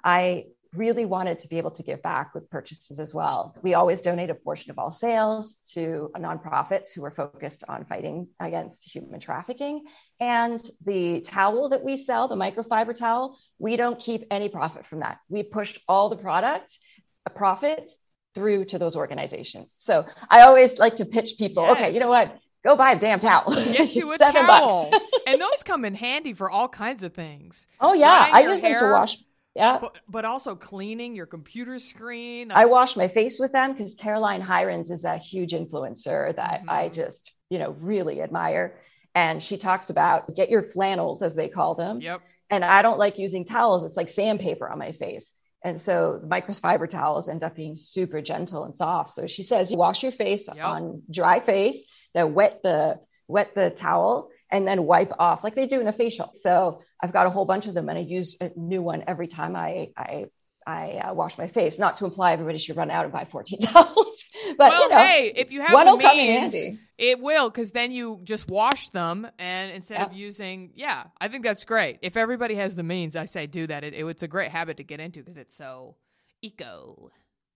I 0.04 0.46
really 0.74 1.06
wanted 1.06 1.40
to 1.40 1.48
be 1.48 1.58
able 1.58 1.72
to 1.72 1.84
give 1.84 2.02
back 2.02 2.34
with 2.34 2.50
purchases 2.50 3.00
as 3.00 3.14
well. 3.14 3.56
We 3.62 3.74
always 3.74 4.02
donate 4.02 4.30
a 4.30 4.36
portion 4.36 4.72
of 4.72 4.80
all 4.80 4.92
sales 4.92 5.60
to 5.74 6.12
nonprofits 6.18 6.94
who 6.94 7.04
are 7.06 7.12
focused 7.12 7.64
on 7.68 7.86
fighting 7.86 8.28
against 8.40 8.84
human 8.84 9.20
trafficking. 9.20 9.86
And 10.20 10.62
the 10.86 11.22
towel 11.22 11.70
that 11.70 11.84
we 11.84 11.98
sell, 11.98 12.28
the 12.28 12.36
microfiber 12.36 12.96
towel, 12.96 13.38
we 13.60 13.76
don't 13.76 14.00
keep 14.00 14.26
any 14.32 14.50
profit 14.50 14.86
from 14.86 15.00
that. 15.00 15.20
We 15.30 15.44
push 15.44 15.80
all 15.88 16.10
the 16.10 16.16
product, 16.16 16.78
uh, 16.98 17.02
a 17.28 17.30
profit 17.30 17.92
through 18.34 18.66
to 18.66 18.80
those 18.80 18.96
organizations. 18.96 19.74
So 19.76 20.06
I 20.30 20.42
always 20.42 20.78
like 20.78 20.98
to 20.98 21.06
pitch 21.06 21.36
people, 21.38 21.64
yes. 21.64 21.72
okay, 21.74 21.94
you 21.94 22.00
know 22.00 22.10
what? 22.10 22.38
Go 22.64 22.76
buy 22.76 22.92
a 22.92 23.00
damn 23.00 23.20
towel. 23.20 23.54
Get 23.54 23.96
you 23.96 24.12
a 24.14 24.18
towel. 24.18 24.92
and 25.28 25.42
those 25.42 25.64
come 25.64 25.86
in 25.86 25.94
handy 25.96 26.34
for 26.34 26.50
all 26.50 26.68
kinds 26.68 27.04
of 27.04 27.14
things. 27.14 27.68
Oh 27.80 27.94
yeah, 27.94 28.30
I 28.32 28.42
use 28.42 28.62
them 28.62 28.76
to 28.76 28.92
wash 28.92 29.18
yeah. 29.58 29.80
But, 29.82 29.98
but 30.08 30.26
also 30.26 30.56
cleaning 30.56 31.16
your 31.16 31.26
computer 31.26 31.80
screen. 31.80 32.52
I 32.52 32.66
wash 32.66 32.96
my 32.96 33.08
face 33.08 33.40
with 33.40 33.52
them 33.52 33.74
because 33.74 33.96
Caroline 33.96 34.42
Hirons 34.42 34.92
is 34.92 35.04
a 35.04 35.18
huge 35.18 35.52
influencer 35.52 36.36
that 36.36 36.62
mm-hmm. 36.62 36.70
I 36.70 36.90
just, 36.90 37.34
you 37.50 37.60
know, 37.60 37.76
really 37.80 38.22
admire. 38.22 38.80
And 39.16 39.42
she 39.42 39.58
talks 39.58 39.90
about 39.90 40.36
get 40.36 40.52
your 40.52 40.62
flannels, 40.62 41.24
as 41.24 41.34
they 41.34 41.50
call 41.50 41.74
them. 41.74 42.00
Yep. 42.02 42.22
And 42.52 42.64
I 42.64 42.84
don't 42.84 43.00
like 43.00 43.18
using 43.18 43.44
towels. 43.46 43.84
It's 43.84 43.98
like 43.98 44.10
sandpaper 44.10 44.70
on 44.70 44.78
my 44.78 44.92
face. 44.92 45.34
And 45.64 45.82
so 45.82 46.20
the 46.22 46.28
microfiber 46.28 46.88
towels 46.88 47.28
end 47.28 47.44
up 47.44 47.56
being 47.56 47.76
super 47.76 48.22
gentle 48.22 48.64
and 48.64 48.78
soft. 48.78 49.10
So 49.10 49.26
she 49.26 49.42
says 49.42 49.72
you 49.72 49.78
wash 49.78 50.04
your 50.04 50.12
face 50.12 50.48
yep. 50.48 50.64
on 50.64 51.02
dry 51.10 51.40
face, 51.40 51.84
then 52.14 52.36
wet 52.36 52.62
the 52.64 53.00
wet 53.28 53.56
the 53.56 53.72
towel 53.72 54.30
and 54.52 54.68
then 54.68 54.84
wipe 54.84 55.12
off 55.20 55.44
like 55.44 55.56
they 55.56 55.68
do 55.68 55.80
in 55.80 55.88
a 55.88 55.94
facial. 55.94 56.32
So 56.42 56.82
I've 57.02 57.14
got 57.14 57.28
a 57.28 57.30
whole 57.30 57.46
bunch 57.46 57.68
of 57.68 57.74
them 57.74 57.90
and 57.90 57.98
I 57.98 58.02
use 58.02 58.38
a 58.40 58.52
new 58.56 58.82
one 58.82 59.04
every 59.08 59.28
time 59.28 59.56
I, 59.56 59.90
I, 59.98 60.26
I 60.66 61.02
uh, 61.04 61.14
wash 61.14 61.38
my 61.38 61.48
face. 61.48 61.78
Not 61.78 61.98
to 61.98 62.06
imply 62.06 62.34
everybody 62.34 62.58
should 62.58 62.78
run 62.78 62.90
out 62.90 63.06
and 63.06 63.14
buy 63.14 63.26
14 63.26 63.60
towels, 63.60 63.96
but 64.58 64.70
well, 64.72 64.84
you 64.84 64.90
know, 64.90 64.98
hey, 64.98 65.34
if 65.36 65.52
you 65.52 65.62
have 65.62 65.86
the 65.86 65.98
means, 65.98 66.56
it 66.98 67.20
will 67.20 67.50
because 67.50 67.72
then 67.72 67.92
you 67.92 68.20
just 68.24 68.50
wash 68.50 68.90
them 68.90 69.28
and 69.38 69.72
instead 69.72 70.02
of 70.02 70.14
using, 70.14 70.72
yeah, 70.76 71.06
I 71.20 71.28
think 71.28 71.44
that's 71.44 71.66
great. 71.66 72.00
If 72.02 72.18
everybody 72.18 72.56
has 72.56 72.76
the 72.76 72.84
means, 72.84 73.16
I 73.16 73.26
say 73.26 73.48
do 73.48 73.68
that. 73.68 73.84
It, 73.84 73.94
it, 73.94 74.06
it's 74.06 74.24
a 74.24 74.28
great 74.28 74.50
habit 74.50 74.78
to 74.78 74.84
get 74.84 75.00
into 75.00 75.20
because 75.20 75.38
it's 75.38 75.56
so 75.56 75.96
eco. 76.42 77.12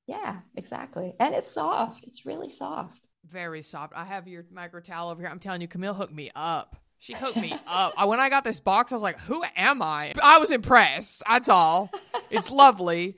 Yeah, 0.07 0.39
exactly, 0.55 1.13
and 1.19 1.33
it's 1.33 1.51
soft. 1.51 2.05
It's 2.05 2.25
really 2.25 2.49
soft. 2.49 3.07
Very 3.25 3.61
soft. 3.61 3.93
I 3.95 4.03
have 4.05 4.27
your 4.27 4.45
micro 4.51 4.81
towel 4.81 5.09
over 5.09 5.21
here. 5.21 5.29
I'm 5.29 5.39
telling 5.39 5.61
you, 5.61 5.67
Camille 5.67 5.93
hooked 5.93 6.13
me 6.13 6.31
up. 6.35 6.80
She 7.01 7.13
hooked 7.13 7.37
me 7.37 7.51
up. 7.65 7.95
When 8.07 8.19
I 8.19 8.29
got 8.29 8.43
this 8.43 8.59
box, 8.59 8.91
I 8.91 8.95
was 8.95 9.01
like, 9.01 9.19
who 9.21 9.43
am 9.57 9.81
I? 9.81 10.13
I 10.21 10.37
was 10.37 10.51
impressed. 10.51 11.23
That's 11.27 11.49
all. 11.49 11.89
It's 12.29 12.51
lovely. 12.51 13.17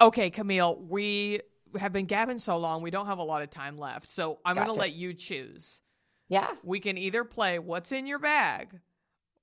Okay, 0.00 0.30
Camille, 0.30 0.76
we 0.88 1.40
have 1.78 1.92
been 1.92 2.06
gabbing 2.06 2.38
so 2.38 2.56
long, 2.56 2.80
we 2.80 2.90
don't 2.90 3.04
have 3.04 3.18
a 3.18 3.22
lot 3.22 3.42
of 3.42 3.50
time 3.50 3.76
left. 3.76 4.08
So 4.08 4.38
I'm 4.46 4.54
gotcha. 4.54 4.66
going 4.68 4.74
to 4.74 4.80
let 4.80 4.94
you 4.94 5.12
choose. 5.12 5.82
Yeah. 6.30 6.48
We 6.64 6.80
can 6.80 6.96
either 6.96 7.22
play 7.24 7.58
What's 7.58 7.92
in 7.92 8.06
Your 8.06 8.18
Bag, 8.18 8.80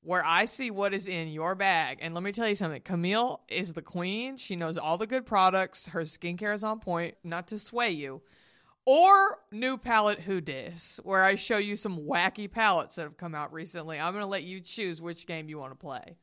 where 0.02 0.26
I 0.26 0.46
see 0.46 0.72
what 0.72 0.96
is 0.96 1.08
in 1.08 1.28
your 1.28 1.54
bag. 1.54 2.00
And 2.02 2.16
let 2.16 2.24
me 2.24 2.32
tell 2.32 2.48
you 2.48 2.56
something 2.56 2.82
Camille 2.82 3.40
is 3.48 3.76
the 3.76 3.84
queen. 3.84 4.38
She 4.38 4.56
knows 4.56 4.80
all 4.80 4.98
the 4.98 5.06
good 5.06 5.28
products. 5.28 5.88
Her 5.88 6.02
skincare 6.02 6.56
is 6.56 6.64
on 6.64 6.80
point, 6.80 7.16
not 7.24 7.50
to 7.50 7.60
sway 7.60 7.92
you 7.92 8.24
or 8.86 9.40
new 9.52 9.78
palette 9.78 10.20
who 10.20 10.42
dis 10.42 11.00
where 11.04 11.24
i 11.24 11.36
show 11.36 11.58
you 11.58 11.76
some 11.76 12.00
wacky 12.00 12.52
palettes 12.52 12.96
that 12.96 13.04
have 13.04 13.18
come 13.18 13.36
out 13.36 13.54
recently. 13.54 14.00
I'm 14.00 14.14
going 14.14 14.24
to 14.24 14.28
let 14.28 14.44
you 14.44 14.60
choose 14.60 15.02
which 15.02 15.26
game 15.28 15.50
you 15.50 15.58
want 15.58 15.72
to 15.72 15.78
play. 15.78 16.18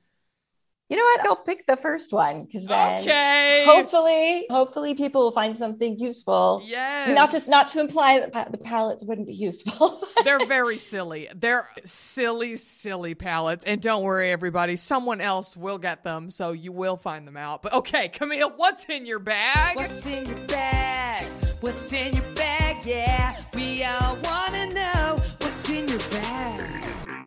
You 0.88 0.96
know 0.96 1.04
what? 1.04 1.20
I'll 1.20 1.36
pick 1.36 1.68
the 1.68 1.76
first 1.76 2.12
one 2.12 2.44
because 2.44 2.66
then 2.66 3.00
okay. 3.00 3.62
hopefully 3.64 4.46
hopefully 4.50 4.96
people 4.96 5.22
will 5.22 5.30
find 5.30 5.56
something 5.56 6.00
useful. 6.00 6.62
Yes. 6.66 7.14
Not 7.14 7.30
just 7.30 7.48
not 7.48 7.68
to 7.68 7.80
imply 7.80 8.26
that 8.26 8.50
the 8.50 8.58
palettes 8.58 9.04
wouldn't 9.04 9.28
be 9.28 9.34
useful 9.34 10.02
they're 10.24 10.44
very 10.46 10.78
silly. 10.78 11.28
They're 11.32 11.68
silly 11.84 12.56
silly 12.56 13.14
palettes. 13.14 13.64
And 13.64 13.80
don't 13.80 14.02
worry 14.02 14.32
everybody 14.32 14.74
someone 14.74 15.20
else 15.20 15.56
will 15.56 15.78
get 15.78 16.02
them 16.02 16.32
so 16.32 16.50
you 16.50 16.72
will 16.72 16.96
find 16.96 17.24
them 17.24 17.36
out. 17.36 17.62
But 17.62 17.72
okay 17.74 18.08
camille 18.08 18.52
what's 18.56 18.84
in 18.86 19.06
your 19.06 19.20
bag? 19.20 19.76
What's 19.76 20.04
in 20.06 20.26
your 20.26 20.46
bag 20.48 21.39
What's 21.60 21.92
in 21.92 22.14
your 22.14 22.24
bag? 22.36 22.86
Yeah, 22.86 23.38
we 23.54 23.84
all 23.84 24.16
want 24.22 24.54
to 24.54 24.70
know 24.72 25.22
what's 25.40 25.68
in 25.68 25.86
your 25.86 25.98
bag. 25.98 27.26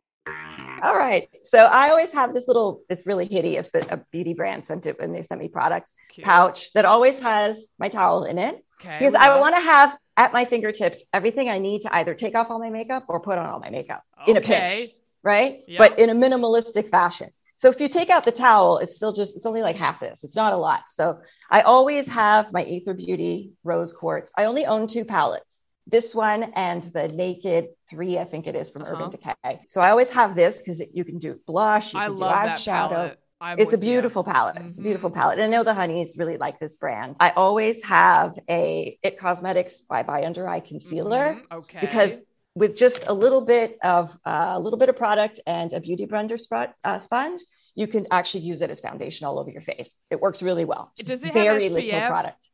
All 0.82 0.96
right. 0.98 1.30
So 1.44 1.60
I 1.60 1.90
always 1.90 2.12
have 2.14 2.34
this 2.34 2.48
little, 2.48 2.82
it's 2.90 3.06
really 3.06 3.28
hideous, 3.28 3.70
but 3.72 3.92
a 3.94 4.04
beauty 4.12 4.34
brand 4.34 4.66
sent 4.66 4.88
it 4.88 5.00
when 5.00 5.14
they 5.14 5.22
sent 5.22 5.40
me 5.40 5.50
products 5.50 5.94
Cute. 6.10 6.26
pouch 6.26 6.74
that 6.74 6.84
always 6.84 7.20
has 7.20 7.68
my 7.78 7.90
towel 7.90 8.24
in 8.24 8.40
it. 8.40 8.66
Okay. 8.82 8.98
Because 8.98 9.14
I 9.14 9.40
want 9.40 9.56
to 9.56 9.62
have 9.62 9.96
at 10.18 10.34
my 10.34 10.46
fingertips 10.46 11.04
everything 11.14 11.48
I 11.48 11.60
need 11.60 11.84
to 11.84 11.96
either 11.96 12.16
take 12.16 12.34
off 12.34 12.50
all 12.50 12.58
my 12.58 12.72
makeup 12.72 13.06
or 13.10 13.20
put 13.20 13.38
on 13.38 13.46
all 13.46 13.60
my 13.60 13.70
makeup 13.70 14.04
in 14.28 14.36
a 14.36 14.42
pinch, 14.42 14.90
right? 15.22 15.60
Yep. 15.68 15.78
But 15.78 16.00
in 16.00 16.10
a 16.10 16.16
minimalistic 16.16 16.90
fashion. 16.90 17.30
So 17.58 17.70
if 17.70 17.80
you 17.80 17.88
take 17.88 18.10
out 18.10 18.26
the 18.26 18.32
towel, 18.32 18.78
it's 18.80 18.96
still 18.96 19.14
just, 19.14 19.36
it's 19.36 19.46
only 19.46 19.62
like 19.62 19.76
half 19.76 20.00
this. 20.00 20.24
It's 20.24 20.36
not 20.36 20.54
a 20.54 20.58
lot. 20.58 20.82
So 20.90 21.20
I 21.50 21.62
always 21.62 22.08
have 22.10 22.52
my 22.52 22.64
Aether 22.64 22.94
Beauty 22.94 23.52
Rose 23.64 23.92
Quartz. 23.92 24.32
I 24.38 24.46
only 24.46 24.66
own 24.66 24.88
two 24.88 25.06
palettes 25.06 25.64
this 25.86 26.16
one 26.16 26.44
and 26.56 26.82
the 26.94 27.10
Naked 27.10 27.66
3, 27.90 28.18
I 28.18 28.24
think 28.24 28.48
it 28.48 28.56
is 28.56 28.70
from 28.70 28.84
Uh-huh. 28.84 28.94
Urban 28.94 29.10
Decay. 29.10 29.66
So 29.68 29.82
I 29.82 29.90
always 29.90 30.10
have 30.10 30.34
this 30.34 30.60
because 30.60 30.82
you 30.94 31.04
can 31.04 31.20
do 31.20 31.38
blush, 31.46 31.94
you 31.94 32.00
I 32.00 32.06
can 32.08 32.16
do 32.16 32.22
eyeshadow. 32.24 33.16
It's 33.58 33.74
a 33.74 33.78
beautiful 33.78 34.24
palette. 34.24 34.56
It's 34.62 34.80
a 34.80 34.82
beautiful 34.82 35.12
palette. 35.12 35.40
And 35.40 35.44
I 35.44 35.48
know 35.58 35.66
the 35.66 35.74
honeys 35.74 36.16
really 36.18 36.38
like 36.38 36.58
this 36.60 36.78
brand. 36.78 37.18
I 37.20 37.32
always 37.32 37.84
have 37.84 38.40
a 38.50 38.98
It 39.04 39.20
Cosmetics 39.20 39.82
Bye 39.82 40.04
Bye 40.04 40.26
Under 40.26 40.48
Eye 40.48 40.62
concealer 40.62 41.42
Mhm. 41.52 41.58
Okay. 41.58 41.80
because 41.82 42.18
with 42.56 42.76
just 42.76 43.06
a 43.08 43.14
little 43.14 43.42
bit 43.42 43.78
of 43.84 44.12
uh, 44.26 44.54
a 44.56 44.60
little 44.60 44.78
bit 44.78 44.90
of 44.90 44.96
product 44.96 45.40
and 45.48 45.74
a 45.74 45.80
beauty 45.80 46.06
blender 46.06 46.40
spot, 46.40 46.74
uh, 46.84 47.00
sponge, 47.00 47.42
you 47.76 47.88
can 47.88 48.06
actually 48.12 48.42
use 48.42 48.62
it 48.62 48.70
as 48.70 48.80
foundation 48.80 49.26
all 49.26 49.40
over 49.40 49.50
your 49.50 49.62
face. 49.62 50.00
It 50.12 50.22
works 50.22 50.44
really 50.44 50.66
well. 50.66 50.92
Does 50.98 51.24
it 51.24 51.28
have 51.28 51.34
very 51.34 51.70
little 51.70 52.08
product. 52.08 52.50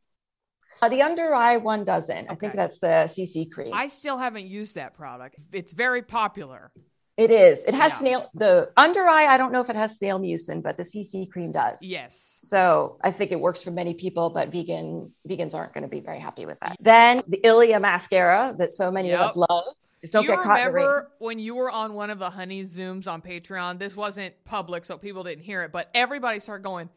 Uh, 0.82 0.88
the 0.88 1.02
under 1.02 1.34
eye 1.36 1.58
one 1.58 1.84
doesn't. 1.84 2.30
I 2.30 2.36
think 2.36 2.56
that's 2.56 2.80
the 2.80 3.10
CC 3.12 3.52
cream. 3.52 3.72
I 3.74 3.88
still 3.88 4.18
haven't 4.18 4.46
used 4.46 4.76
that 4.76 4.94
product. 4.94 5.36
It's 5.52 5.74
very 5.74 6.02
popular. 6.02 6.72
It 7.18 7.32
is. 7.32 7.60
It 7.68 7.74
has 7.74 7.92
Yeah. 7.92 7.98
snail. 7.98 8.30
The 8.34 8.72
under 8.78 9.06
eye. 9.06 9.26
I 9.26 9.36
don't 9.36 9.52
know 9.52 9.60
if 9.60 9.70
it 9.70 9.76
has 9.76 9.98
snail 9.98 10.20
mucin, 10.20 10.64
but 10.64 10.78
the 10.78 10.86
CC 10.86 11.30
cream 11.30 11.52
does. 11.52 11.82
Yes. 11.82 12.36
So 12.38 12.98
I 13.04 13.12
think 13.12 13.34
it 13.34 13.40
works 13.42 13.62
for 13.62 13.72
many 13.72 13.94
people, 13.94 14.30
but 14.30 14.48
vegan 14.54 15.14
vegans 15.28 15.54
aren't 15.54 15.74
going 15.74 15.82
to 15.82 15.90
be 15.90 16.00
very 16.00 16.20
happy 16.20 16.46
with 16.46 16.58
that. 16.62 16.78
Then 16.80 17.24
the 17.28 17.46
Ilia 17.46 17.82
mascara 17.82 18.56
that 18.58 18.72
so 18.72 18.90
many 18.90 19.12
of 19.12 19.20
us 19.20 19.36
love. 19.36 19.66
Just 20.02 20.14
Do 20.14 20.20
don't 20.20 20.24
you 20.26 20.30
get 20.36 20.44
caught 20.44 20.60
in 20.62 20.68
the 20.68 20.72
rain. 20.72 20.86
remember 20.86 21.12
when 21.20 21.40
you 21.40 21.56
were 21.56 21.70
on 21.70 21.94
one 21.94 22.10
of 22.10 22.20
the 22.20 22.30
Honey 22.30 22.62
Zooms 22.64 23.08
on 23.08 23.22
Patreon? 23.22 23.80
This 23.80 23.96
wasn't 23.98 24.34
public, 24.46 24.86
so 24.86 24.98
people 24.98 25.24
didn't 25.24 25.44
hear 25.44 25.62
it, 25.64 25.72
but 25.72 25.90
everybody 25.94 26.40
started 26.40 26.64
going, 26.64 26.90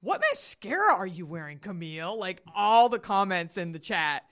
What 0.00 0.20
mascara 0.20 0.94
are 0.94 1.06
you 1.06 1.26
wearing, 1.26 1.58
Camille? 1.58 2.18
Like 2.18 2.42
all 2.54 2.88
the 2.88 2.98
comments 2.98 3.56
in 3.56 3.72
the 3.72 3.78
chat. 3.78 4.24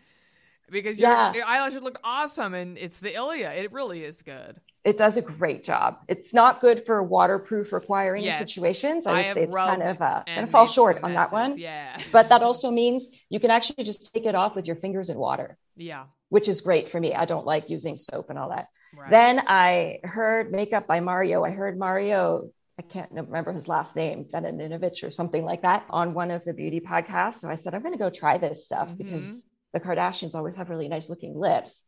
Because 0.70 0.98
your, 0.98 1.10
Yeah. 1.10 1.32
your 1.34 1.44
eyelashes 1.44 1.82
look 1.82 2.00
awesome 2.02 2.54
and 2.54 2.76
it's 2.78 2.98
the 3.00 3.14
Ilia. 3.14 3.52
It 3.52 3.72
really 3.72 4.02
is 4.02 4.22
good. 4.22 4.60
It 4.86 4.96
does 4.96 5.16
a 5.16 5.22
great 5.22 5.64
job. 5.64 5.98
It's 6.06 6.32
not 6.32 6.60
good 6.60 6.86
for 6.86 7.02
waterproof 7.02 7.72
requiring 7.72 8.22
Yes. 8.22 8.38
situations. 8.38 9.04
I 9.06 9.12
would 9.14 9.32
say 9.34 9.42
it's 9.42 9.54
kind 9.56 9.82
of 9.82 10.00
uh, 10.00 10.22
to 10.24 10.46
fall 10.46 10.68
short 10.68 11.02
on 11.02 11.12
that 11.14 11.32
one. 11.32 11.58
Yeah. 11.58 11.98
But 12.12 12.28
that 12.28 12.42
also 12.48 12.70
means 12.70 13.04
you 13.28 13.40
can 13.40 13.50
actually 13.50 13.82
just 13.82 14.14
take 14.14 14.26
it 14.26 14.36
off 14.36 14.54
with 14.54 14.66
your 14.68 14.76
fingers 14.76 15.10
in 15.10 15.18
water, 15.18 15.58
yeah. 15.76 16.04
which 16.28 16.48
is 16.48 16.60
great 16.60 16.88
for 16.88 17.00
me. 17.00 17.12
I 17.14 17.24
don't 17.24 17.44
like 17.44 17.68
using 17.68 17.96
soap 17.96 18.30
and 18.30 18.38
all 18.38 18.50
that. 18.50 18.68
Right. 18.96 19.10
Then 19.10 19.40
I 19.48 19.98
heard 20.04 20.52
makeup 20.52 20.86
by 20.86 21.00
Mario. 21.00 21.42
I 21.44 21.50
heard 21.50 21.76
Mario, 21.76 22.50
I 22.78 22.82
can't 22.82 23.10
remember 23.10 23.50
his 23.52 23.66
last 23.66 23.96
name, 23.96 24.26
Benedinovich 24.32 25.02
or 25.02 25.10
something 25.10 25.44
like 25.44 25.62
that 25.62 25.84
on 25.90 26.14
one 26.14 26.30
of 26.30 26.44
the 26.44 26.52
beauty 26.54 26.78
podcasts. 26.80 27.40
So 27.40 27.48
I 27.48 27.56
said, 27.56 27.74
I'm 27.74 27.82
going 27.82 27.94
to 27.94 27.98
go 27.98 28.10
try 28.10 28.38
this 28.38 28.66
stuff 28.66 28.88
Mhm. 28.90 28.98
because 28.98 29.44
the 29.72 29.80
Kardashians 29.80 30.36
always 30.36 30.54
have 30.54 30.70
really 30.70 30.86
nice 30.88 31.08
looking 31.10 31.34
lips. 31.36 31.82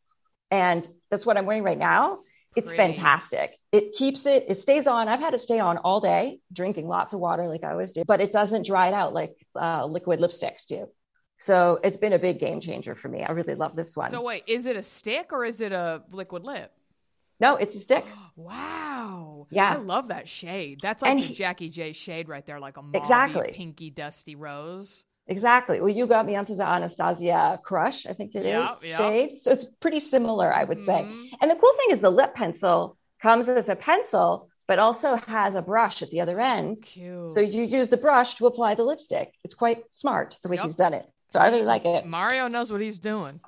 And 0.50 0.88
that's 1.10 1.24
what 1.24 1.36
I'm 1.36 1.46
wearing 1.46 1.62
right 1.62 1.78
now. 1.78 2.18
It's 2.58 2.70
Pretty. 2.72 2.94
fantastic. 2.94 3.52
It 3.72 3.92
keeps 3.92 4.26
it, 4.26 4.46
it 4.48 4.60
stays 4.62 4.86
on. 4.86 5.08
I've 5.08 5.20
had 5.20 5.34
it 5.34 5.40
stay 5.40 5.60
on 5.60 5.78
all 5.78 6.00
day, 6.00 6.40
drinking 6.52 6.88
lots 6.88 7.12
of 7.12 7.20
water 7.20 7.46
like 7.48 7.64
I 7.64 7.70
always 7.72 7.90
do, 7.90 8.02
but 8.06 8.20
it 8.20 8.32
doesn't 8.32 8.66
dry 8.66 8.88
it 8.88 8.94
out 8.94 9.12
like 9.14 9.34
uh, 9.54 9.84
liquid 9.86 10.20
lipsticks 10.20 10.66
do. 10.66 10.86
So 11.40 11.78
it's 11.84 11.96
been 11.96 12.12
a 12.12 12.18
big 12.18 12.38
game 12.40 12.60
changer 12.60 12.94
for 12.94 13.08
me. 13.08 13.22
I 13.22 13.30
really 13.32 13.54
love 13.54 13.76
this 13.76 13.96
one. 13.96 14.10
So 14.10 14.22
wait, 14.22 14.44
is 14.46 14.66
it 14.66 14.76
a 14.76 14.82
stick 14.82 15.32
or 15.32 15.44
is 15.44 15.60
it 15.60 15.72
a 15.72 16.02
liquid 16.10 16.44
lip? 16.44 16.72
no, 17.40 17.54
it's 17.56 17.76
a 17.76 17.80
stick. 17.80 18.04
Wow. 18.36 19.46
Yeah. 19.50 19.72
I 19.74 19.76
love 19.76 20.08
that 20.08 20.28
shade. 20.28 20.78
That's 20.82 21.02
like 21.02 21.18
he- 21.18 21.34
Jackie 21.34 21.68
J 21.70 21.92
shade 21.92 22.28
right 22.28 22.44
there, 22.46 22.58
like 22.60 22.76
a 22.76 22.82
mauve 22.82 22.94
Exactly. 22.94 23.50
pinky 23.52 23.90
dusty 23.90 24.34
rose. 24.36 25.04
Exactly. 25.28 25.80
Well, 25.80 25.90
you 25.90 26.06
got 26.06 26.24
me 26.26 26.36
onto 26.36 26.56
the 26.56 26.66
Anastasia 26.66 27.60
Crush, 27.62 28.06
I 28.06 28.14
think 28.14 28.34
it 28.34 28.46
is 28.46 28.68
Yeah, 28.82 28.96
shade. 28.96 29.38
So 29.38 29.50
it's 29.52 29.64
pretty 29.64 30.00
similar, 30.00 30.52
I 30.52 30.64
would 30.64 30.82
say. 30.82 31.02
Mhm. 31.04 31.28
And 31.40 31.50
the 31.50 31.56
cool 31.56 31.72
thing 31.78 31.90
is 31.90 32.00
the 32.00 32.10
lip 32.10 32.34
pencil 32.34 32.96
comes 33.20 33.48
as 33.48 33.68
a 33.68 33.76
pencil, 33.76 34.48
but 34.66 34.78
also 34.78 35.16
has 35.16 35.54
a 35.54 35.60
brush 35.62 36.02
at 36.02 36.10
the 36.10 36.20
other 36.22 36.40
end. 36.40 36.82
Cute. 36.82 37.30
So 37.30 37.40
you 37.40 37.64
use 37.64 37.88
the 37.88 37.96
brush 37.98 38.36
to 38.36 38.46
apply 38.46 38.74
the 38.74 38.84
lipstick. 38.84 39.34
It's 39.44 39.54
quite 39.54 39.84
smart 39.90 40.38
the 40.42 40.48
way 40.48 40.56
Yep. 40.56 40.64
he's 40.64 40.74
done 40.74 40.94
it. 40.94 41.06
So 41.32 41.40
I 41.40 41.48
really 41.48 41.64
like 41.66 41.84
it. 41.84 42.06
Mario 42.06 42.48
knows 42.48 42.72
what 42.72 42.80
he's 42.80 42.98
doing. 42.98 43.40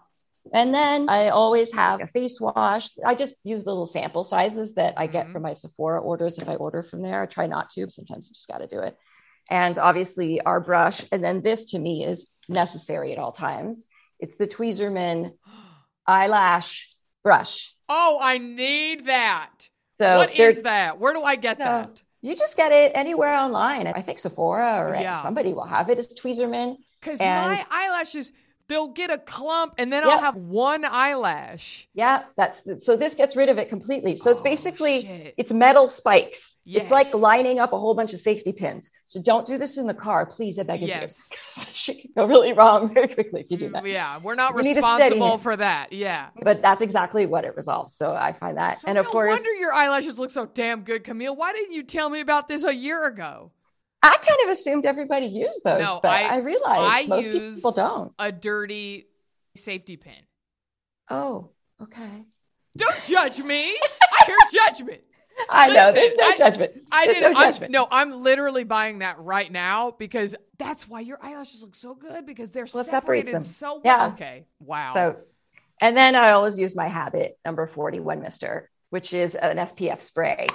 And 0.53 0.75
then 0.75 1.09
I 1.09 1.29
always 1.29 1.73
have 1.73 2.01
a 2.03 2.07
face 2.09 2.41
wash. 2.41 2.91
I 3.07 3.15
just 3.15 3.35
use 3.45 3.63
the 3.63 3.71
little 3.71 3.87
sample 3.87 4.25
sizes 4.25 4.75
that 4.75 4.95
I 4.99 5.07
get 5.07 5.29
Mhm. 5.29 5.33
from 5.33 5.43
my 5.43 5.53
Sephora 5.55 6.01
orders. 6.01 6.39
If 6.39 6.49
I 6.49 6.57
order 6.57 6.83
from 6.83 7.01
there, 7.03 7.23
I 7.23 7.27
try 7.27 7.47
not 7.47 7.71
to. 7.71 7.89
Sometimes 7.89 8.29
I 8.29 8.33
just 8.35 8.49
got 8.49 8.59
to 8.59 8.67
do 8.67 8.81
it. 8.81 8.97
And 9.51 9.77
obviously, 9.79 10.41
our 10.41 10.61
brush. 10.61 11.05
And 11.13 11.23
then 11.23 11.43
this 11.43 11.65
to 11.67 11.79
me 11.79 12.05
is 12.05 12.27
necessary 12.49 13.13
at 13.13 13.19
all 13.19 13.33
times. 13.33 13.87
It's 14.21 14.37
the 14.37 14.47
Tweezerman 14.47 15.33
eyelash 16.07 16.89
brush. 17.23 17.75
Oh, 17.89 18.19
I 18.23 18.39
need 18.39 19.07
that. 19.07 19.69
So 19.99 20.17
what 20.19 20.35
is 20.35 20.63
that? 20.63 20.99
Where 20.99 21.13
do 21.13 21.23
I 21.23 21.37
get 21.37 21.59
that? 21.59 22.01
you 22.23 22.37
just 22.37 22.57
get 22.57 22.71
it 22.71 22.93
anywhere 22.95 23.35
online. 23.35 23.87
I 23.87 24.03
think 24.03 24.19
Sephora 24.19 24.77
or 24.79 24.95
Yeah. 24.95 25.23
somebody 25.23 25.53
will 25.53 25.65
have 25.67 25.89
it. 25.91 25.99
It's 25.99 26.13
Tweezerman. 26.21 26.77
Because 27.01 27.19
my 27.21 27.65
eyelashes, 27.71 28.31
they'll 28.71 28.89
get 28.89 29.11
a 29.11 29.19
clump 29.19 29.75
and 29.77 29.93
then 29.93 30.05
I'll 30.05 30.19
have 30.21 30.37
one 30.37 30.85
eyelash. 30.85 31.89
Yeah, 31.93 32.23
that's 32.37 32.63
so 32.79 32.97
this 32.97 33.15
gets 33.15 33.35
rid 33.37 33.49
of 33.49 33.59
it 33.59 33.69
completely. 33.69 34.17
So 34.17 34.31
it's 34.31 34.41
Oh, 34.41 34.45
basically 34.45 35.03
shit. 35.03 35.35
it's 35.37 35.53
metal 35.53 35.89
spikes. 35.89 36.57
It's 36.65 36.91
like 36.91 37.13
lining 37.13 37.59
up 37.59 37.73
a 37.73 37.79
whole 37.79 37.95
bunch 37.95 38.15
of 38.15 38.21
safety 38.21 38.53
pins. 38.53 38.91
So 39.05 39.21
don't 39.21 39.45
do 39.45 39.59
this 39.59 39.77
in 39.77 39.89
the 39.89 39.95
car, 39.95 40.25
please. 40.25 40.57
I 40.57 40.63
beg 40.63 40.83
of 40.85 40.89
Yes. 40.89 41.31
you. 41.57 41.63
Shit 41.73 42.01
can 42.03 42.11
go 42.17 42.27
really 42.27 42.53
wrong 42.53 42.95
very 42.95 43.09
quickly 43.09 43.41
if 43.41 43.51
you 43.51 43.57
do 43.57 43.71
mm, 43.71 43.73
that. 43.73 43.87
Yeah, 43.87 44.19
we're 44.23 44.37
not 44.37 44.55
You 44.55 44.63
need 44.63 44.77
a 44.77 44.81
steady 44.81 45.03
responsible 45.15 45.39
for 45.39 45.57
that. 45.57 45.93
Yeah. 45.93 46.29
But 46.41 46.63
that's 46.63 46.81
exactly 46.81 47.27
what 47.27 47.45
it 47.45 47.57
resolves. 47.57 47.97
So 47.97 48.15
I 48.15 48.33
find 48.35 48.57
that, 48.57 48.81
So 48.81 48.89
and 48.89 48.99
of 48.99 49.07
course, 49.07 49.37
wonder 49.37 49.53
your 49.59 49.73
eyelashes 49.73 50.21
look 50.21 50.31
so 50.31 50.47
damn 50.47 50.83
good, 50.83 51.03
Camille. 51.03 51.35
Why 51.35 51.53
didn't 51.53 51.73
you 51.73 51.83
tell 51.83 52.09
me 52.09 52.21
about 52.21 52.47
this 52.47 52.63
a 52.63 52.75
year 52.75 53.05
ago? 53.07 53.51
I 54.03 54.17
kind 54.17 54.39
of 54.45 54.51
assumed 54.51 54.87
everybody 54.87 55.27
used 55.27 55.61
those, 55.65 55.83
No, 55.85 56.01
but 56.03 56.11
I- 56.11 56.23
I, 56.23 56.37
realized 56.39 56.81
I 56.81 57.07
most 57.07 57.27
use- 57.29 57.57
people 57.57 57.73
don't. 57.73 58.13
A 58.19 58.33
dirty 58.33 59.07
safety 59.57 59.97
pin. 59.97 60.15
Oh, 61.11 61.51
okay. 61.83 62.25
Don't 62.77 63.03
judge 63.07 63.41
me. 63.43 63.75
I 63.75 64.25
hear 64.27 64.37
judgment. 64.53 65.01
I 65.51 65.69
know 65.69 65.75
Listen, 65.75 65.95
there's 65.95 66.17
no 66.17 66.25
I- 66.27 66.37
judgment. 66.37 66.73
I 66.93 67.05
There's 67.07 67.19
didn't. 67.19 67.33
no 67.35 67.39
I'm, 67.41 67.53
judgment. 67.53 67.73
no, 67.73 67.89
I'm 67.91 68.13
literally 68.23 68.65
buying 68.65 68.99
that 69.01 69.19
right 69.21 69.51
now 69.51 69.91
because 69.93 70.35
that's 70.59 70.89
why 70.89 71.01
your 71.01 71.19
eyelashes 71.23 71.63
look 71.63 71.75
so 71.75 71.95
good 71.95 72.27
because 72.27 72.51
they're 72.51 72.67
Well, 72.73 72.85
separated 72.85 73.35
them. 73.35 73.43
so 73.43 73.81
well. 73.83 73.99
Yeah. 73.99 74.07
Okay. 74.15 74.45
Wow. 74.61 74.93
So, 74.95 75.17
and 75.81 75.97
then 75.97 76.15
I 76.15 76.33
always 76.33 76.59
use 76.59 76.75
my 76.77 76.89
Habit 76.89 77.39
number 77.45 77.67
41 77.67 78.21
Mister, 78.21 78.71
which 78.91 79.15
is 79.15 79.35
an 79.35 79.57
SPF 79.57 80.03
spray 80.03 80.47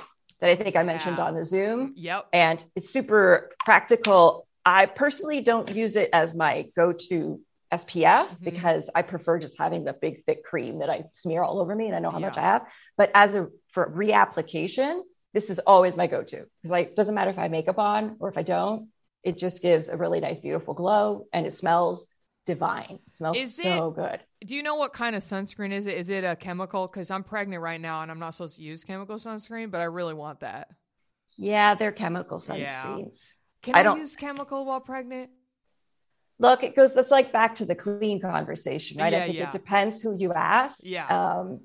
that 0.42 0.50
I 0.50 0.56
think 0.56 0.76
I 0.76 0.84
mentioned 0.84 1.18
Yeah. 1.18 1.26
on 1.26 1.36
the 1.36 1.44
Zoom. 1.44 1.94
yep. 1.96 2.26
And 2.34 2.64
it's 2.76 2.90
super 2.90 3.52
practical. 3.64 4.48
I 4.66 4.86
personally 4.86 5.42
don't 5.42 5.70
use 5.74 5.96
it 5.96 6.10
as 6.12 6.34
my 6.34 6.70
go 6.76 6.92
to 7.10 7.40
SPF 7.72 8.30
Mhm. 8.30 8.44
because 8.44 8.90
I 8.94 9.02
prefer 9.02 9.40
just 9.40 9.58
having 9.58 9.84
the 9.84 9.94
big, 9.94 10.24
thick 10.26 10.44
cream 10.44 10.80
that 10.80 10.90
I 10.90 11.06
smear 11.14 11.44
all 11.44 11.60
over 11.60 11.76
me 11.76 11.88
and 11.88 11.96
I 11.96 12.00
know 12.00 12.12
how 12.12 12.20
much 12.20 12.38
I 12.38 12.42
have. 12.42 12.68
But 12.98 13.12
as 13.14 13.36
a 13.36 13.48
for 13.72 13.90
reapplication, 13.90 15.02
this 15.34 15.50
is 15.50 15.60
always 15.60 15.98
my 15.98 16.08
go 16.08 16.24
to 16.24 16.38
because 16.38 16.72
like 16.72 16.90
it 16.90 16.96
doesn't 16.96 17.16
matter 17.16 17.32
if 17.32 17.38
I 17.38 17.44
have 17.44 17.52
makeup 17.52 17.80
on 17.80 18.18
or 18.20 18.30
if 18.30 18.38
I 18.38 18.44
don't, 18.44 18.90
it 19.24 19.38
just 19.38 19.62
gives 19.62 19.90
a 19.90 19.98
really 19.98 20.20
nice, 20.20 20.40
beautiful 20.40 20.74
glow 20.74 21.26
and 21.34 21.46
it 21.46 21.52
smells 21.54 22.08
divine. 22.46 23.00
It 23.08 23.16
smells 23.16 23.38
Is 23.38 23.56
so 23.56 23.92
good. 23.92 24.20
Do 24.46 24.56
you 24.56 24.64
know 24.64 24.76
what 24.76 24.94
kind 24.94 25.16
of 25.16 25.24
sunscreen 25.24 25.72
is 25.72 25.88
it? 25.88 25.98
Is 25.98 26.10
it 26.10 26.24
a 26.24 26.36
chemical? 26.36 26.88
Because 26.88 27.12
I'm 27.12 27.24
pregnant 27.24 27.62
right 27.62 27.82
now 27.82 28.02
and 28.02 28.12
I'm 28.12 28.20
not 28.20 28.32
supposed 28.34 28.58
to 28.58 28.64
use 28.64 28.84
chemical 28.84 29.16
sunscreen, 29.18 29.72
but 29.72 29.82
I 29.82 29.86
really 29.86 30.14
want 30.14 30.42
that. 30.42 30.70
Yeah, 31.38 31.76
they're 31.76 31.92
chemical 31.92 32.42
Yeah. 32.54 32.84
sunscreens. 32.86 33.18
Can 33.62 33.76
I 33.76 33.80
I, 33.80 33.84
don't- 33.84 34.00
use 34.00 34.16
chemical 34.16 34.66
while 34.66 34.80
pregnant? 34.80 35.32
Look, 36.38 36.64
it 36.64 36.76
goes, 36.76 36.94
that's 36.94 37.12
like 37.12 37.32
back 37.32 37.56
to 37.56 37.66
the 37.66 37.76
clean 37.76 38.20
conversation, 38.20 38.98
right? 38.98 39.14
Yeah, 39.14 39.20
I 39.20 39.26
think 39.26 39.38
yeah. 39.38 39.44
it 39.46 39.52
depends 39.54 40.02
who 40.02 40.14
you 40.14 40.34
ask. 40.34 40.80
Yeah. 40.84 41.08
Um, 41.08 41.62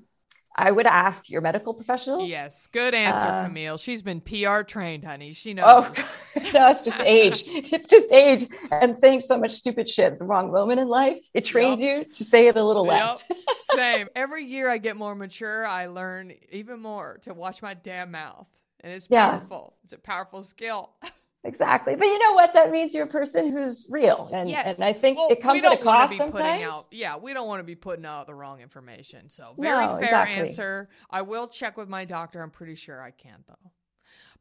I 0.55 0.69
would 0.71 0.85
ask 0.85 1.29
your 1.29 1.41
medical 1.41 1.73
professionals. 1.73 2.29
Yes, 2.29 2.67
good 2.67 2.93
answer, 2.93 3.27
Uh, 3.27 3.45
Camille. 3.45 3.77
She's 3.77 4.01
been 4.01 4.19
PR 4.21 4.61
trained, 4.61 5.03
honey. 5.05 5.31
She 5.33 5.53
knows. 5.53 5.65
Oh, 5.67 5.93
no, 6.53 6.69
it's 6.69 6.81
just 6.81 6.99
age. 6.99 7.43
It's 7.47 7.87
just 7.87 8.11
age 8.11 8.47
and 8.71 8.95
saying 8.95 9.21
so 9.21 9.37
much 9.37 9.51
stupid 9.51 9.87
shit 9.87 10.11
at 10.13 10.19
the 10.19 10.25
wrong 10.25 10.51
moment 10.51 10.79
in 10.79 10.87
life. 10.87 11.17
It 11.33 11.45
trains 11.45 11.81
you 11.81 12.03
to 12.03 12.23
say 12.25 12.47
it 12.47 12.57
a 12.57 12.63
little 12.63 12.85
less. 12.85 13.23
Yep. 13.29 13.39
Same. 13.75 14.07
Every 14.15 14.43
year 14.43 14.69
I 14.69 14.77
get 14.77 14.97
more 14.97 15.15
mature, 15.15 15.65
I 15.65 15.85
learn 15.85 16.33
even 16.51 16.81
more 16.81 17.19
to 17.21 17.33
watch 17.33 17.61
my 17.61 17.73
damn 17.73 18.11
mouth. 18.11 18.47
And 18.81 18.91
it's 18.91 19.07
Yeah. 19.09 19.37
powerful. 19.39 19.75
It's 19.85 19.93
a 19.93 19.97
powerful 19.99 20.43
skill. 20.43 20.91
exactly. 21.43 21.95
But 21.95 22.05
you 22.05 22.19
know 22.19 22.33
what? 22.33 22.53
That 22.53 22.71
means 22.71 22.93
you're 22.93 23.05
a 23.05 23.09
person 23.09 23.51
who's 23.51 23.87
real. 23.89 24.29
And, 24.33 24.49
yes. 24.49 24.75
and 24.75 24.83
I 24.83 24.93
think 24.93 25.17
Well, 25.17 25.29
it 25.29 25.41
comes 25.41 25.63
at 25.63 25.79
a 25.79 25.83
cost 25.83 26.15
sometimes. 26.17 26.63
Out, 26.63 26.85
yeah, 26.91 27.17
we 27.17 27.33
don't 27.33 27.47
want 27.47 27.59
to 27.59 27.63
be 27.63 27.75
putting 27.75 28.05
out 28.05 28.27
the 28.27 28.35
wrong 28.35 28.61
information. 28.61 29.29
So 29.29 29.53
very 29.57 29.85
No, 29.87 29.93
fair 29.95 30.03
exactly. 30.03 30.35
answer. 30.35 30.89
I 31.09 31.21
will 31.21 31.47
check 31.47 31.77
with 31.77 31.89
my 31.89 32.05
doctor. 32.05 32.41
I'm 32.41 32.51
pretty 32.51 32.75
sure 32.75 33.01
I 33.01 33.11
can 33.11 33.43
though. 33.47 33.71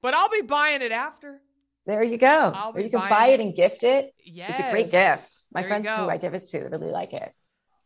But 0.02 0.14
I'll 0.14 0.30
be 0.30 0.42
buying 0.42 0.82
it 0.82 0.92
after. 0.92 1.40
There 1.86 2.02
you 2.02 2.18
go. 2.18 2.26
I'll 2.54 2.72
Or 2.74 2.80
you 2.80 2.90
can 2.90 3.08
buy 3.08 3.28
it. 3.28 3.40
it 3.40 3.40
and 3.40 3.54
gift 3.54 3.84
it. 3.84 4.14
Yes. 4.24 4.50
It's 4.50 4.60
a 4.60 4.70
great 4.70 4.90
gift. 4.90 5.40
My 5.52 5.62
There 5.62 5.68
friends 5.70 5.88
who. 5.88 6.08
I 6.08 6.16
give 6.18 6.34
it 6.34 6.46
to 6.48 6.58
really 6.60 6.90
like 6.90 7.12
it. 7.12 7.32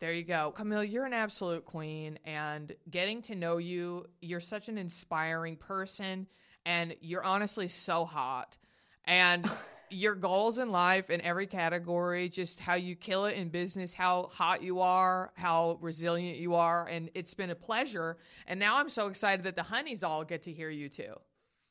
There 0.00 0.12
you 0.12 0.24
go. 0.24 0.52
Camille, 0.54 0.84
you're 0.84 1.06
an 1.06 1.12
absolute 1.12 1.64
queen. 1.64 2.18
And 2.24 2.74
getting 2.90 3.22
to 3.22 3.34
know 3.34 3.56
you, 3.58 4.06
you're 4.20 4.40
such 4.40 4.68
an 4.68 4.76
inspiring 4.78 5.56
person. 5.56 6.26
And 6.66 6.94
you're 7.00 7.24
honestly 7.24 7.68
so 7.68 8.04
hot. 8.04 8.56
And 9.06 9.50
your 9.90 10.14
goals 10.14 10.58
in 10.58 10.70
life 10.70 11.10
in 11.10 11.20
every 11.20 11.46
category, 11.46 12.28
just 12.28 12.60
how 12.60 12.74
you 12.74 12.96
kill 12.96 13.26
it 13.26 13.36
in 13.36 13.48
business, 13.48 13.94
how 13.94 14.28
hot 14.32 14.62
you 14.62 14.80
are, 14.80 15.32
how 15.34 15.78
resilient 15.80 16.38
you 16.38 16.54
are. 16.54 16.86
And 16.86 17.10
it's 17.14 17.34
been 17.34 17.50
a 17.50 17.54
pleasure. 17.54 18.16
And 18.46 18.58
now 18.58 18.78
I'm 18.78 18.88
so 18.88 19.06
excited 19.06 19.44
that 19.44 19.56
the 19.56 19.62
honeys 19.62 20.02
all 20.02 20.24
get 20.24 20.44
to 20.44 20.52
hear 20.52 20.70
you 20.70 20.88
too. 20.88 21.14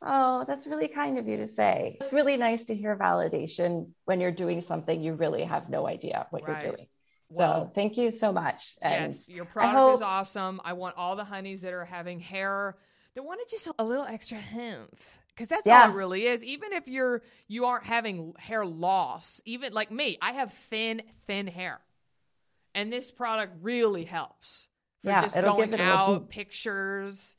Oh, 0.06 0.44
that's 0.46 0.68
really 0.68 0.90
kind 0.90 1.18
of 1.18 1.28
you 1.28 1.38
to 1.38 1.48
say. 1.48 1.98
It's 2.02 2.12
really 2.12 2.36
nice 2.36 2.66
to 2.66 2.76
hear 2.76 2.96
validation 2.96 3.92
when 4.06 4.20
you're 4.20 4.32
doing 4.32 4.60
something 4.60 5.02
you 5.02 5.14
really 5.14 5.44
have 5.44 5.70
no 5.70 5.88
idea 5.88 6.28
what 6.30 6.46
Right. 6.48 6.64
you're 6.64 6.72
doing. 6.74 6.88
Well, 7.30 7.66
so 7.66 7.72
thank 7.74 7.98
you 7.98 8.12
so 8.12 8.32
much. 8.32 8.76
And 8.82 9.14
yes, 9.14 9.30
your 9.30 9.46
product 9.46 9.76
hope, 9.76 9.96
is 9.96 10.02
awesome. 10.02 10.60
I 10.64 10.74
want 10.74 10.98
all 10.98 11.16
the 11.16 11.24
honeys 11.24 11.62
that 11.62 11.74
are 11.74 11.86
having 11.86 12.20
hair 12.20 12.76
that 13.16 13.24
wanted 13.24 13.48
just 13.50 13.70
a 13.80 13.84
little 13.84 14.06
extra 14.06 14.40
hoof 14.40 15.20
because 15.36 15.48
that's 15.48 15.70
all 15.70 15.84
it 15.84 15.92
really 15.94 16.28
is. 16.28 16.44
Even 16.44 16.74
if 16.74 16.88
you're 16.88 17.22
you 17.48 17.66
aren't 17.66 17.86
having 17.86 18.34
hair 18.38 18.66
loss, 18.66 19.42
even 19.46 19.74
like 19.74 19.92
me, 19.92 20.18
I 20.22 20.34
have 20.34 20.54
thin, 20.54 21.02
thin 21.28 21.48
hair, 21.48 21.80
and 22.76 22.92
this 22.94 23.12
product 23.12 23.54
really 23.62 24.06
helps 24.06 24.68
for 25.04 25.14
Yeah, 25.14 25.16
just 25.16 25.40
it'll 25.40 25.54
going 25.54 25.74
out 25.80 26.30
pictures. 26.30 27.36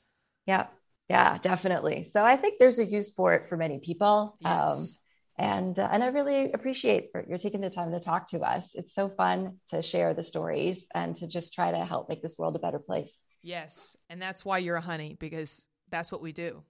Yeah, 0.46 0.66
yeah, 1.08 1.38
definitely. 1.38 2.08
So 2.12 2.24
I 2.24 2.36
think 2.36 2.58
there's 2.58 2.78
a 2.78 2.84
use 2.84 3.12
for 3.12 3.34
it 3.34 3.48
for 3.48 3.56
many 3.56 3.78
people. 3.78 4.38
Um, 4.44 4.90
Yes. 4.90 4.98
and 5.36 5.76
uh, 5.78 5.88
and 5.90 6.02
I 6.04 6.08
really 6.08 6.52
appreciate 6.52 7.10
you're 7.28 7.38
taking 7.38 7.60
the 7.60 7.70
time 7.70 7.90
to 7.92 8.00
talk 8.00 8.28
to 8.28 8.40
us. 8.40 8.70
It's 8.74 8.94
so 8.94 9.08
fun 9.08 9.58
to 9.70 9.82
share 9.82 10.14
the 10.14 10.22
stories 10.22 10.86
and 10.94 11.14
to 11.16 11.26
just 11.26 11.52
try 11.54 11.72
to 11.72 11.84
help 11.84 12.08
make 12.08 12.22
this 12.22 12.38
world 12.38 12.54
a 12.56 12.60
better 12.60 12.78
place. 12.78 13.12
yes, 13.42 13.96
and 14.08 14.20
that's 14.20 14.44
why 14.44 14.58
you're 14.58 14.76
a 14.76 14.80
honey 14.80 15.16
because 15.18 15.66
that's 15.90 16.10
what 16.10 16.22
we 16.22 16.32
do. 16.32 16.62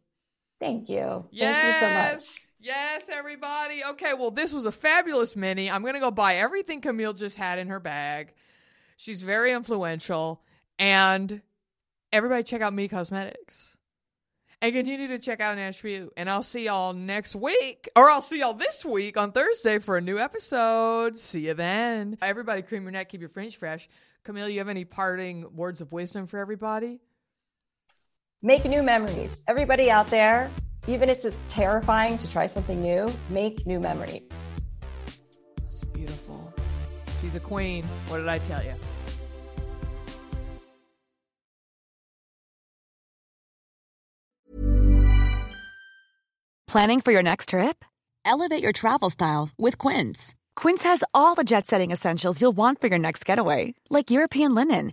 Thank 0.61 0.88
you. 0.88 1.27
Yes. 1.31 1.62
Thank 1.62 1.75
you 1.75 1.81
so 1.81 2.12
much. 2.12 2.45
Yes, 2.61 3.11
everybody. 3.12 3.85
Okay, 3.85 4.14
well, 4.14 4.31
this 4.31 4.53
was 4.53 4.64
a 4.64 4.73
fabulous 4.73 5.37
mini. 5.37 5.71
I'm 5.71 5.83
going 5.83 5.95
to 5.95 6.01
go 6.01 6.11
buy 6.11 6.37
everything 6.37 6.81
Camille 6.81 7.12
just 7.12 7.37
had 7.37 7.59
in 7.59 7.69
her 7.69 7.81
bag. 7.81 8.33
She's 8.97 9.23
very 9.23 9.53
influential. 9.53 10.43
And 10.79 11.43
everybody 12.12 12.43
check 12.43 12.62
out 12.62 12.73
Me 12.73 12.88
Cosmetics. 12.88 13.77
And 14.62 14.73
continue 14.73 15.09
to 15.09 15.19
check 15.19 15.40
out 15.40 15.57
Natch 15.57 15.83
Beaut. 15.83 16.11
And 16.17 16.31
I'll 16.31 16.43
see 16.43 16.64
y'all 16.64 16.95
next 16.95 17.37
week, 17.37 17.87
or 17.95 18.11
I'll 18.11 18.23
see 18.23 18.38
y'all 18.38 18.55
this 18.55 18.83
week 18.83 19.19
on 19.19 19.31
Thursday 19.31 19.79
for 19.79 19.99
a 19.99 20.01
new 20.01 20.19
episode. 20.19 21.19
See 21.19 21.49
you 21.49 21.55
then. 21.55 22.17
Everybody, 22.23 22.62
cream 22.62 22.85
your 22.85 22.93
neck, 22.93 23.11
keep 23.11 23.21
your 23.21 23.29
fringe 23.29 23.59
fresh. 23.59 23.90
Camille, 24.23 24.49
you 24.49 24.61
have 24.61 24.71
any 24.71 24.87
parting 24.87 25.55
words 25.55 25.83
of 25.83 25.93
wisdom 25.93 26.27
for 26.27 26.38
everybody? 26.38 27.01
Make 28.46 28.66
new 28.66 28.83
memories. 28.83 29.35
Everybody 29.48 29.90
out 29.90 30.09
there, 30.09 30.50
even 30.87 31.09
if 31.09 31.24
it's 31.24 31.38
terrifying 31.48 32.18
to 32.18 32.30
try 32.30 32.46
something 32.46 32.78
new, 32.78 33.09
make 33.30 33.66
new 33.66 33.80
memories. 33.80 34.20
That's 35.57 35.85
beautiful. 35.85 36.52
She's 37.22 37.37
a 37.37 37.40
queen. 37.40 37.85
What 38.09 38.18
did 38.18 38.28
I 38.28 38.40
tell 38.40 38.62
you? 38.62 38.74
Planning 46.68 47.00
for 47.00 47.12
your 47.12 47.22
next 47.22 47.48
trip? 47.48 47.83
Elevate 48.26 48.62
your 48.62 48.72
travel 48.72 49.09
style 49.09 49.48
with 49.57 49.78
Quince. 49.78 50.35
Quince 50.54 50.83
has 50.83 51.02
all 51.14 51.35
the 51.35 51.44
jet 51.44 51.66
setting 51.66 51.90
essentials 51.90 52.42
you'll 52.42 52.52
want 52.52 52.78
for 52.78 52.88
your 52.88 52.98
next 52.98 53.24
getaway, 53.24 53.72
like 53.88 54.11
European 54.11 54.54
linen, 54.54 54.92